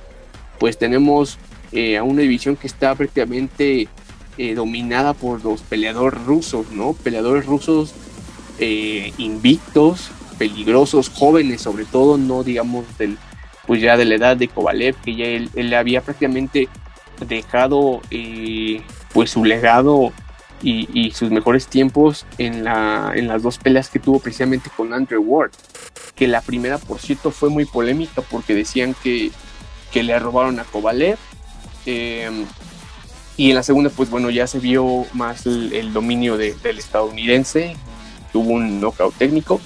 pues 0.58 0.78
tenemos 0.78 1.38
eh, 1.70 1.96
a 1.96 2.02
una 2.02 2.22
división 2.22 2.56
que 2.56 2.66
está 2.66 2.94
prácticamente 2.94 3.88
eh, 4.36 4.54
dominada 4.54 5.14
por 5.14 5.44
los 5.44 5.60
peleadores 5.60 6.20
rusos, 6.24 6.70
¿no? 6.72 6.94
Peleadores 6.94 7.46
rusos 7.46 7.94
invictos, 9.18 10.12
peligrosos, 10.42 11.08
jóvenes 11.08 11.60
sobre 11.60 11.84
todo, 11.84 12.18
no 12.18 12.42
digamos 12.42 12.84
del, 12.98 13.16
pues 13.64 13.80
ya 13.80 13.96
de 13.96 14.04
la 14.04 14.16
edad 14.16 14.36
de 14.36 14.48
Kovalev, 14.48 14.96
que 14.96 15.14
ya 15.14 15.26
él, 15.26 15.50
él 15.54 15.72
había 15.72 16.00
prácticamente 16.00 16.68
dejado 17.28 18.00
pues 19.12 19.30
su 19.30 19.44
legado 19.44 20.12
y, 20.60 21.12
sus 21.12 21.30
mejores 21.30 21.68
tiempos 21.68 22.26
en, 22.38 22.64
la, 22.64 23.12
en 23.14 23.28
las 23.28 23.44
dos 23.44 23.58
peleas 23.58 23.88
que 23.88 24.00
tuvo 24.00 24.18
precisamente 24.18 24.68
con 24.76 24.92
Andrew 24.92 25.22
Ward, 25.22 25.52
que 26.16 26.26
la 26.26 26.40
primera, 26.40 26.78
por 26.78 26.98
cierto, 26.98 27.30
fue 27.30 27.48
muy 27.48 27.64
polémica 27.64 28.20
porque 28.22 28.52
decían 28.52 28.96
que, 29.00 29.30
que 29.92 30.02
le 30.02 30.18
robaron 30.18 30.58
a 30.58 30.64
Kovalev. 30.64 31.18
Em, 31.86 32.46
y 33.36 33.50
en 33.50 33.54
la 33.54 33.62
segunda, 33.62 33.90
pues 33.90 34.10
bueno, 34.10 34.28
ya 34.28 34.48
se 34.48 34.58
vio 34.58 35.06
más 35.12 35.46
el, 35.46 35.92
dominio 35.92 36.36
del 36.36 36.78
estadounidense, 36.78 37.76
tuvo 38.32 38.54
un 38.54 38.80
knockout 38.80 39.14
técnico, 39.14 39.60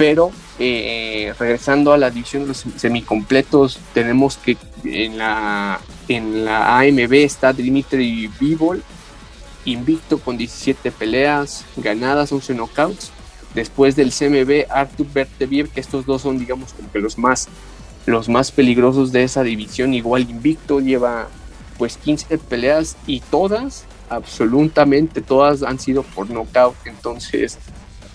pero 0.00 0.32
eh, 0.58 1.34
regresando 1.38 1.92
a 1.92 1.98
la 1.98 2.10
división 2.10 2.44
de 2.44 2.48
los 2.48 2.64
semicompletos, 2.76 3.78
tenemos 3.92 4.38
que 4.38 4.56
en 4.82 5.18
la, 5.18 5.78
en 6.08 6.46
la 6.46 6.78
AMB 6.78 7.12
está 7.12 7.52
Dimitri 7.52 8.30
Bivol, 8.40 8.82
invicto 9.66 10.18
con 10.18 10.38
17 10.38 10.90
peleas 10.90 11.66
ganadas, 11.76 12.32
11 12.32 12.54
knockouts. 12.54 13.12
Después 13.54 13.94
del 13.94 14.10
CMB, 14.10 14.70
Artur 14.70 15.06
Berteviev, 15.12 15.68
que 15.68 15.80
estos 15.80 16.06
dos 16.06 16.22
son, 16.22 16.38
digamos, 16.38 16.72
como 16.72 16.90
que 16.90 16.98
los 16.98 17.18
más, 17.18 17.48
los 18.06 18.30
más 18.30 18.52
peligrosos 18.52 19.12
de 19.12 19.24
esa 19.24 19.42
división, 19.42 19.92
igual 19.92 20.22
invicto, 20.30 20.80
lleva 20.80 21.28
pues 21.76 21.98
15 21.98 22.38
peleas 22.38 22.96
y 23.06 23.20
todas, 23.20 23.84
absolutamente 24.08 25.20
todas 25.20 25.62
han 25.62 25.78
sido 25.78 26.04
por 26.04 26.30
knockout. 26.30 26.74
Entonces, 26.86 27.58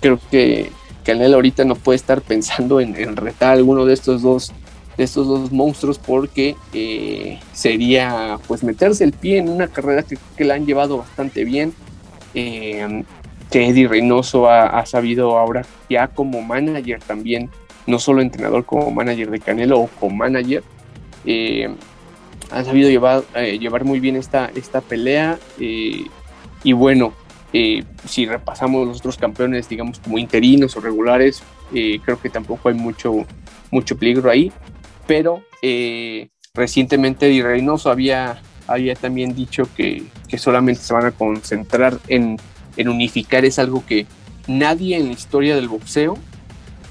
creo 0.02 0.20
que 0.32 0.72
Canelo 1.06 1.36
ahorita 1.36 1.64
no 1.64 1.76
puede 1.76 1.98
estar 1.98 2.22
pensando 2.22 2.82
en, 2.82 3.16
retar 3.16 3.50
a 3.50 3.54
alguno 3.54 3.86
de 3.86 3.94
estos 3.94 4.22
dos 4.22 4.52
de 4.98 5.04
estos 5.04 5.28
dos 5.28 5.52
monstruos 5.52 6.00
porque 6.00 6.56
eh, 6.74 7.40
sería 7.52 8.40
pues 8.48 8.64
meterse 8.64 9.04
el 9.04 9.12
pie 9.12 9.40
en 9.40 9.50
una 9.50 9.68
carrera 9.68 10.04
que, 10.04 10.18
que 10.38 10.46
la 10.46 10.54
han 10.54 10.66
llevado 10.66 10.98
bastante 10.98 11.44
bien. 11.44 11.74
Eh, 12.34 13.04
que 13.52 13.68
Eddie 13.68 13.88
Reynoso 13.88 14.50
ha, 14.50 14.86
sabido 14.86 15.38
ahora 15.38 15.62
ya 15.90 16.08
como 16.08 16.42
manager 16.42 17.00
también 17.00 17.50
no 17.86 18.00
solo 18.00 18.22
entrenador 18.22 18.66
como 18.66 18.90
manager 18.90 19.30
de 19.30 19.40
Canelo 19.40 19.82
o 19.82 19.88
como 19.88 20.16
manager 20.16 20.64
eh, 21.26 21.70
ha 22.52 22.64
sabido 22.64 22.90
llevar, 22.90 23.24
llevar 23.34 23.86
muy 23.86 24.00
bien 24.00 24.16
esta, 24.16 24.50
esta 24.56 24.82
pelea 24.82 25.38
y 25.60 26.74
bueno 26.74 27.14
eh, 27.54 27.84
si 28.08 28.26
repasamos 28.26 28.88
los 28.88 28.98
otros 28.98 29.18
campeones, 29.18 29.70
digamos, 29.70 30.00
como 30.00 30.18
interinos 30.18 30.76
o 30.76 30.82
regulares, 30.82 31.42
eh, 31.74 32.00
creo 32.04 32.20
que 32.20 32.30
tampoco 32.30 32.70
hay 32.70 32.76
mucho, 32.76 33.26
mucho 33.72 33.98
peligro 33.98 34.30
ahí. 34.30 34.52
Pero 35.08 35.42
eh, 35.62 36.30
recientemente 36.54 37.28
Di 37.28 37.42
Reynoso 37.42 37.90
había, 37.90 38.42
había 38.68 38.96
también 38.96 39.36
dicho 39.36 39.68
que, 39.76 40.04
que, 40.28 40.38
solamente 40.38 40.82
se 40.82 40.94
van 40.94 41.06
a 41.06 41.12
concentrar 41.12 42.00
en, 42.08 42.38
en 42.78 42.90
unificar. 42.90 43.46
Es 43.46 43.60
algo 43.60 43.86
que 43.86 44.06
nadie 44.48 44.98
en 44.98 45.08
la 45.08 45.14
historia 45.14 45.56
del 45.56 45.70
boxeo 45.70 46.18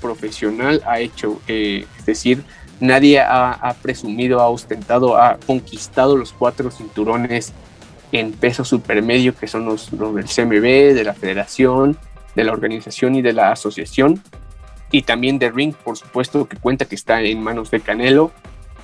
profesional 0.01 0.83
ha 0.87 1.01
hecho. 1.01 1.41
es 1.47 2.07
decir, 2.07 2.45
nadie 2.81 3.21
ha, 3.21 3.53
ha, 3.53 3.75
presumido, 3.75 4.41
ha 4.41 4.49
ostentado, 4.49 5.17
ha 5.17 5.39
conquistado 5.47 6.17
los 6.17 6.33
cuatro 6.33 6.71
cinturones 6.71 7.53
en 8.15 8.31
peso 8.31 8.65
supermedio, 8.65 9.35
que 9.35 9.49
son 9.49 9.65
los, 9.65 9.91
del 9.91 10.27
CMB, 10.27 10.95
de 10.95 11.03
la 11.03 11.15
federación, 11.15 11.99
de 12.37 12.45
la 12.45 12.53
organización 12.53 13.17
y 13.17 13.23
de 13.23 13.33
la 13.33 13.51
asociación, 13.51 14.23
y 14.93 15.03
también 15.03 15.41
de 15.41 15.51
Ring, 15.51 15.75
por 15.75 15.97
supuesto, 15.97 16.47
que 16.47 16.57
cuenta 16.57 16.85
que 16.85 16.95
está 16.95 17.21
en 17.23 17.43
manos 17.43 17.73
de 17.73 17.81
Canelo. 17.81 18.31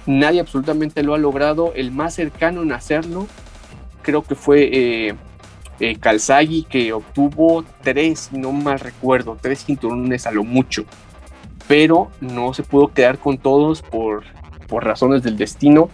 Nadie 0.04 0.40
absolutamente 0.40 1.04
lo 1.04 1.14
ha 1.14 1.18
logrado. 1.18 1.72
El 1.76 1.92
más 1.92 2.14
cercano 2.14 2.62
en 2.62 2.72
hacerlo 2.72 3.28
creo 4.02 4.22
que 4.22 4.34
fue 4.34 4.68
eh, 4.72 5.14
eh 5.78 5.98
que 6.68 6.92
obtuvo 6.92 7.64
tres, 7.82 8.30
no 8.32 8.50
mal 8.50 8.80
recuerdo, 8.80 9.38
tres 9.40 9.64
cinturones 9.64 10.26
a 10.26 10.32
lo 10.32 10.42
mucho, 10.42 10.84
pero 11.68 12.10
no 12.20 12.52
se 12.52 12.64
pudo 12.64 12.88
quedar 12.88 13.18
con 13.18 13.38
todos 13.38 13.82
por, 13.82 14.24
por 14.66 14.84
razones 14.84 15.22
del 15.22 15.36
destino. 15.36 15.88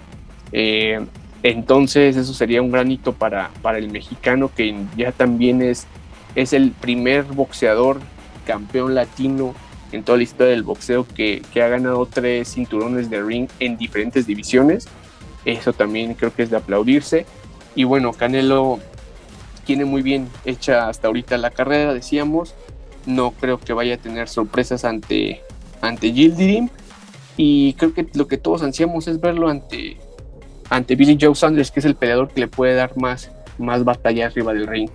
Eh, 0.53 1.05
entonces 1.51 2.17
eso 2.17 2.35
sería 2.35 2.61
un 2.61 2.73
gran 2.73 2.91
hito 2.91 3.13
para, 3.13 3.51
para 3.63 3.79
el 3.79 3.89
mexicano 3.89 4.51
que 4.55 4.75
ya 4.97 5.13
también 5.13 5.63
es, 5.63 5.87
es 6.35 6.53
el 6.53 6.73
primer 6.73 7.23
boxeador 7.23 8.01
campeón 8.45 8.97
latino 8.97 9.55
en 9.93 10.03
toda 10.03 10.19
la 10.19 10.25
historia 10.25 10.51
del 10.51 10.65
boxeo 10.65 11.07
que, 11.07 11.43
ha 11.55 11.69
ganado 11.69 12.05
tres 12.07 12.53
cinturones 12.53 13.11
de 13.11 13.23
ring 13.23 13.49
en 13.61 13.77
diferentes 13.77 14.27
divisiones. 14.27 14.89
Eso 15.45 15.73
también 15.73 16.15
creo 16.15 16.35
que 16.35 16.43
es 16.43 16.51
de 16.51 16.57
aplaudirse. 16.57 17.27
Y 17.77 17.85
bueno, 17.85 18.13
Canelo 18.13 18.81
tiene 19.65 19.85
muy 19.85 20.03
bien 20.03 20.29
hecha 20.45 20.89
hasta 20.89 21.07
ahorita 21.07 21.39
la 21.39 21.51
carrera, 21.51 21.95
decíamos. 21.95 22.57
No 23.07 23.31
creo 23.31 23.59
que 23.59 23.73
vaya 23.73 23.95
a 23.95 23.99
tener 23.99 24.29
sorpresas 24.29 24.85
ante, 24.85 25.43
ante 25.81 26.13
Gildirim. 26.13 26.71
Y 27.37 27.75
creo 27.75 27.95
que 27.95 28.05
lo 28.15 28.27
que 28.27 28.37
todos 28.37 28.65
ansiamos 28.65 29.07
es 29.07 29.21
verlo 29.21 29.49
ante, 29.49 29.99
ante 30.71 30.97
Billy 30.97 31.19
Joe 31.21 31.35
Sanders, 31.35 31.71
que 31.71 31.81
es 31.81 31.87
el 31.87 31.95
peleador 31.95 32.29
que 32.29 32.41
le 32.41 32.49
puede 32.49 32.75
dar 32.75 32.97
más, 32.97 33.31
más 33.59 33.85
batalla 33.85 34.27
arriba 34.27 34.53
del 34.53 34.67
ring. 34.67 34.91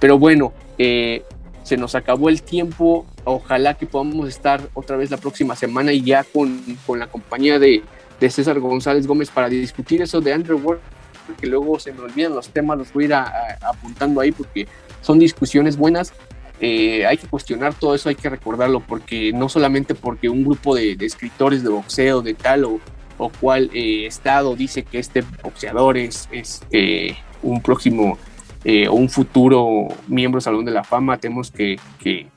Pero 0.00 0.18
bueno, 0.18 0.52
eh, 0.78 1.22
se 1.62 1.76
nos 1.76 1.94
acabó 1.94 2.28
el 2.28 2.42
tiempo. 2.42 3.06
Ojalá 3.24 3.74
que 3.74 3.86
podamos 3.86 4.28
estar 4.28 4.60
otra 4.74 4.96
vez 4.96 5.10
la 5.10 5.16
próxima 5.16 5.54
semana 5.54 5.92
y 5.92 6.02
ya 6.02 6.24
con, 6.24 6.60
con 6.86 6.98
la 6.98 7.06
compañía 7.06 7.58
de, 7.58 7.82
de, 8.18 8.30
César 8.30 8.58
González 8.58 9.06
Gómez 9.06 9.30
para 9.30 9.48
discutir 9.48 10.02
eso 10.02 10.20
de 10.20 10.32
Andrew 10.32 10.60
Ward, 10.62 10.80
porque 11.26 11.46
luego 11.46 11.78
se 11.78 11.92
me 11.92 12.00
olvidan 12.00 12.34
los 12.34 12.48
temas, 12.48 12.78
los 12.78 12.92
voy 12.92 13.04
a 13.04 13.06
ir 13.06 13.14
apuntando 13.60 14.20
ahí 14.20 14.32
porque 14.32 14.66
son 15.02 15.18
discusiones 15.18 15.76
buenas. 15.76 16.12
Eh, 16.60 17.06
hay 17.06 17.16
que 17.16 17.26
cuestionar 17.26 17.74
todo 17.74 17.94
eso, 17.94 18.08
hay 18.08 18.14
que 18.14 18.28
recordarlo, 18.28 18.80
porque 18.80 19.32
no 19.32 19.48
solamente 19.48 19.94
porque 19.94 20.28
un 20.28 20.44
grupo 20.44 20.76
de, 20.76 20.94
de 20.94 21.06
escritores 21.06 21.64
de 21.64 21.70
boxeo, 21.70 22.22
de 22.22 22.34
tal 22.34 22.64
o, 22.64 22.80
o 23.18 23.30
cuál 23.40 23.70
eh, 23.72 24.06
estado 24.06 24.56
dice 24.56 24.82
que 24.82 24.98
este 24.98 25.24
boxeador 25.42 25.96
es, 25.96 26.28
eh, 26.70 27.16
un 27.42 27.60
próximo 27.60 28.18
eh, 28.64 28.88
o 28.88 28.94
un 28.94 29.08
futuro 29.08 29.88
miembro 30.06 30.40
Salón 30.40 30.64
de 30.64 30.70
la 30.70 30.84
Fama, 30.84 31.18
tenemos 31.18 31.50
que, 31.50 31.78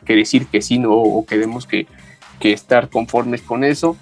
decir 0.08 0.48
que 0.48 0.62
sí, 0.62 0.82
o 0.88 1.26
tenemos 1.28 1.68
que, 1.68 1.88
estar 2.42 2.90
conformes 2.90 3.42
con 3.42 3.64
eso. 3.64 3.98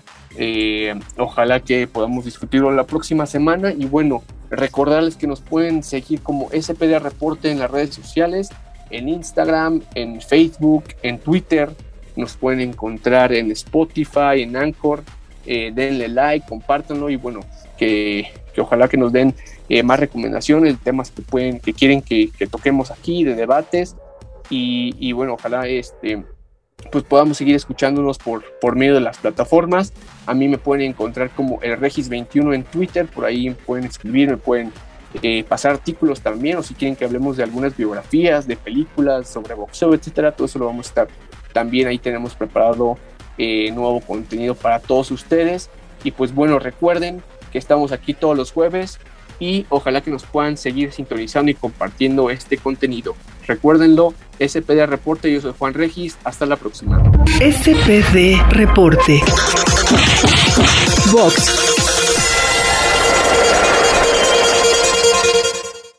ojalá 1.17 1.61
que 1.61 1.87
podamos 1.87 2.25
discutirlo 2.25 2.71
la 2.71 2.83
próxima 2.85 3.25
semana. 3.25 3.71
Y 3.71 3.85
bueno, 3.85 4.21
recordarles 4.49 5.15
que 5.15 5.27
nos 5.27 5.39
pueden 5.39 5.81
seguir 5.81 6.21
como 6.21 6.49
SPD 6.49 6.99
Reporte 6.99 7.51
en 7.51 7.59
las 7.59 7.71
redes 7.71 7.95
sociales, 7.95 8.49
en 8.89 9.07
Instagram, 9.07 9.81
en 9.95 10.19
Facebook, 10.19 10.83
en 11.03 11.19
Twitter, 11.19 11.69
nos 12.15 12.35
pueden 12.35 12.59
encontrar 12.59 13.33
en 13.33 13.51
Spotify, 13.51 14.41
en 14.41 14.55
Anchor 14.55 15.03
eh, 15.45 15.71
denle 15.73 16.07
like, 16.07 16.47
compártanlo 16.47 17.09
y 17.09 17.15
bueno, 17.15 17.41
que, 17.77 18.27
ojalá 18.57 18.87
que 18.87 18.97
nos 18.97 19.11
den 19.11 19.33
eh, 19.69 19.83
más 19.83 19.99
recomendaciones, 19.99 20.77
temas 20.79 21.11
que 21.11 21.21
pueden, 21.21 21.59
que 21.59 21.73
quieren 21.73 22.01
que, 22.01 22.29
toquemos 22.49 22.91
aquí, 22.91 23.23
de 23.23 23.35
debates 23.35 23.95
y, 24.49 25.11
bueno, 25.13 25.33
ojalá 25.33 25.67
este 25.67 26.23
pues 26.91 27.05
podamos 27.05 27.37
seguir 27.37 27.55
escuchándonos 27.55 28.17
por, 28.17 28.43
por 28.59 28.75
medio 28.75 28.93
de 28.95 28.99
las 28.99 29.17
plataformas. 29.17 29.93
A 30.25 30.33
mí 30.33 30.49
me 30.49 30.57
pueden 30.57 30.89
encontrar 30.91 31.29
como 31.29 31.61
el 31.61 31.79
Regis21 31.79 32.53
en 32.53 32.63
Twitter, 32.65 33.07
por 33.07 33.23
ahí 33.23 33.51
pueden 33.65 33.85
escribir, 33.85 34.29
me 34.29 34.37
pueden 34.37 34.73
eh, 35.21 35.43
pasar 35.43 35.73
artículos 35.73 36.21
también, 36.21 36.57
o 36.57 36.63
si 36.63 36.73
quieren 36.73 36.95
que 36.95 37.05
hablemos 37.05 37.37
de 37.37 37.43
algunas 37.43 37.77
biografías, 37.77 38.47
de 38.47 38.57
películas, 38.57 39.29
sobre 39.29 39.53
boxeo, 39.53 39.93
etcétera, 39.93 40.33
todo 40.33 40.45
eso 40.45 40.59
lo 40.59 40.65
vamos 40.65 40.87
a 40.87 40.89
estar. 40.89 41.07
También 41.53 41.87
ahí 41.87 41.99
tenemos 41.99 42.35
preparado 42.35 42.97
eh, 43.37 43.71
nuevo 43.71 44.01
contenido 44.01 44.55
para 44.55 44.79
todos 44.79 45.11
ustedes. 45.11 45.69
Y 46.03 46.11
pues 46.11 46.33
bueno, 46.33 46.59
recuerden 46.59 47.23
que 47.51 47.57
estamos 47.57 47.91
aquí 47.91 48.13
todos 48.13 48.35
los 48.35 48.51
jueves 48.51 48.99
y 49.39 49.65
ojalá 49.69 50.01
que 50.01 50.11
nos 50.11 50.23
puedan 50.23 50.57
seguir 50.57 50.91
sintonizando 50.91 51.51
y 51.51 51.55
compartiendo 51.55 52.29
este 52.29 52.57
contenido. 52.57 53.15
Recuérdenlo, 53.47 54.13
SPD 54.39 54.85
Reporte, 54.85 55.31
yo 55.31 55.41
soy 55.41 55.53
Juan 55.57 55.73
Regis, 55.73 56.17
hasta 56.23 56.45
la 56.45 56.55
próxima. 56.55 57.01
SPD 57.39 58.41
Reporte. 58.51 59.21
Box 61.11 61.82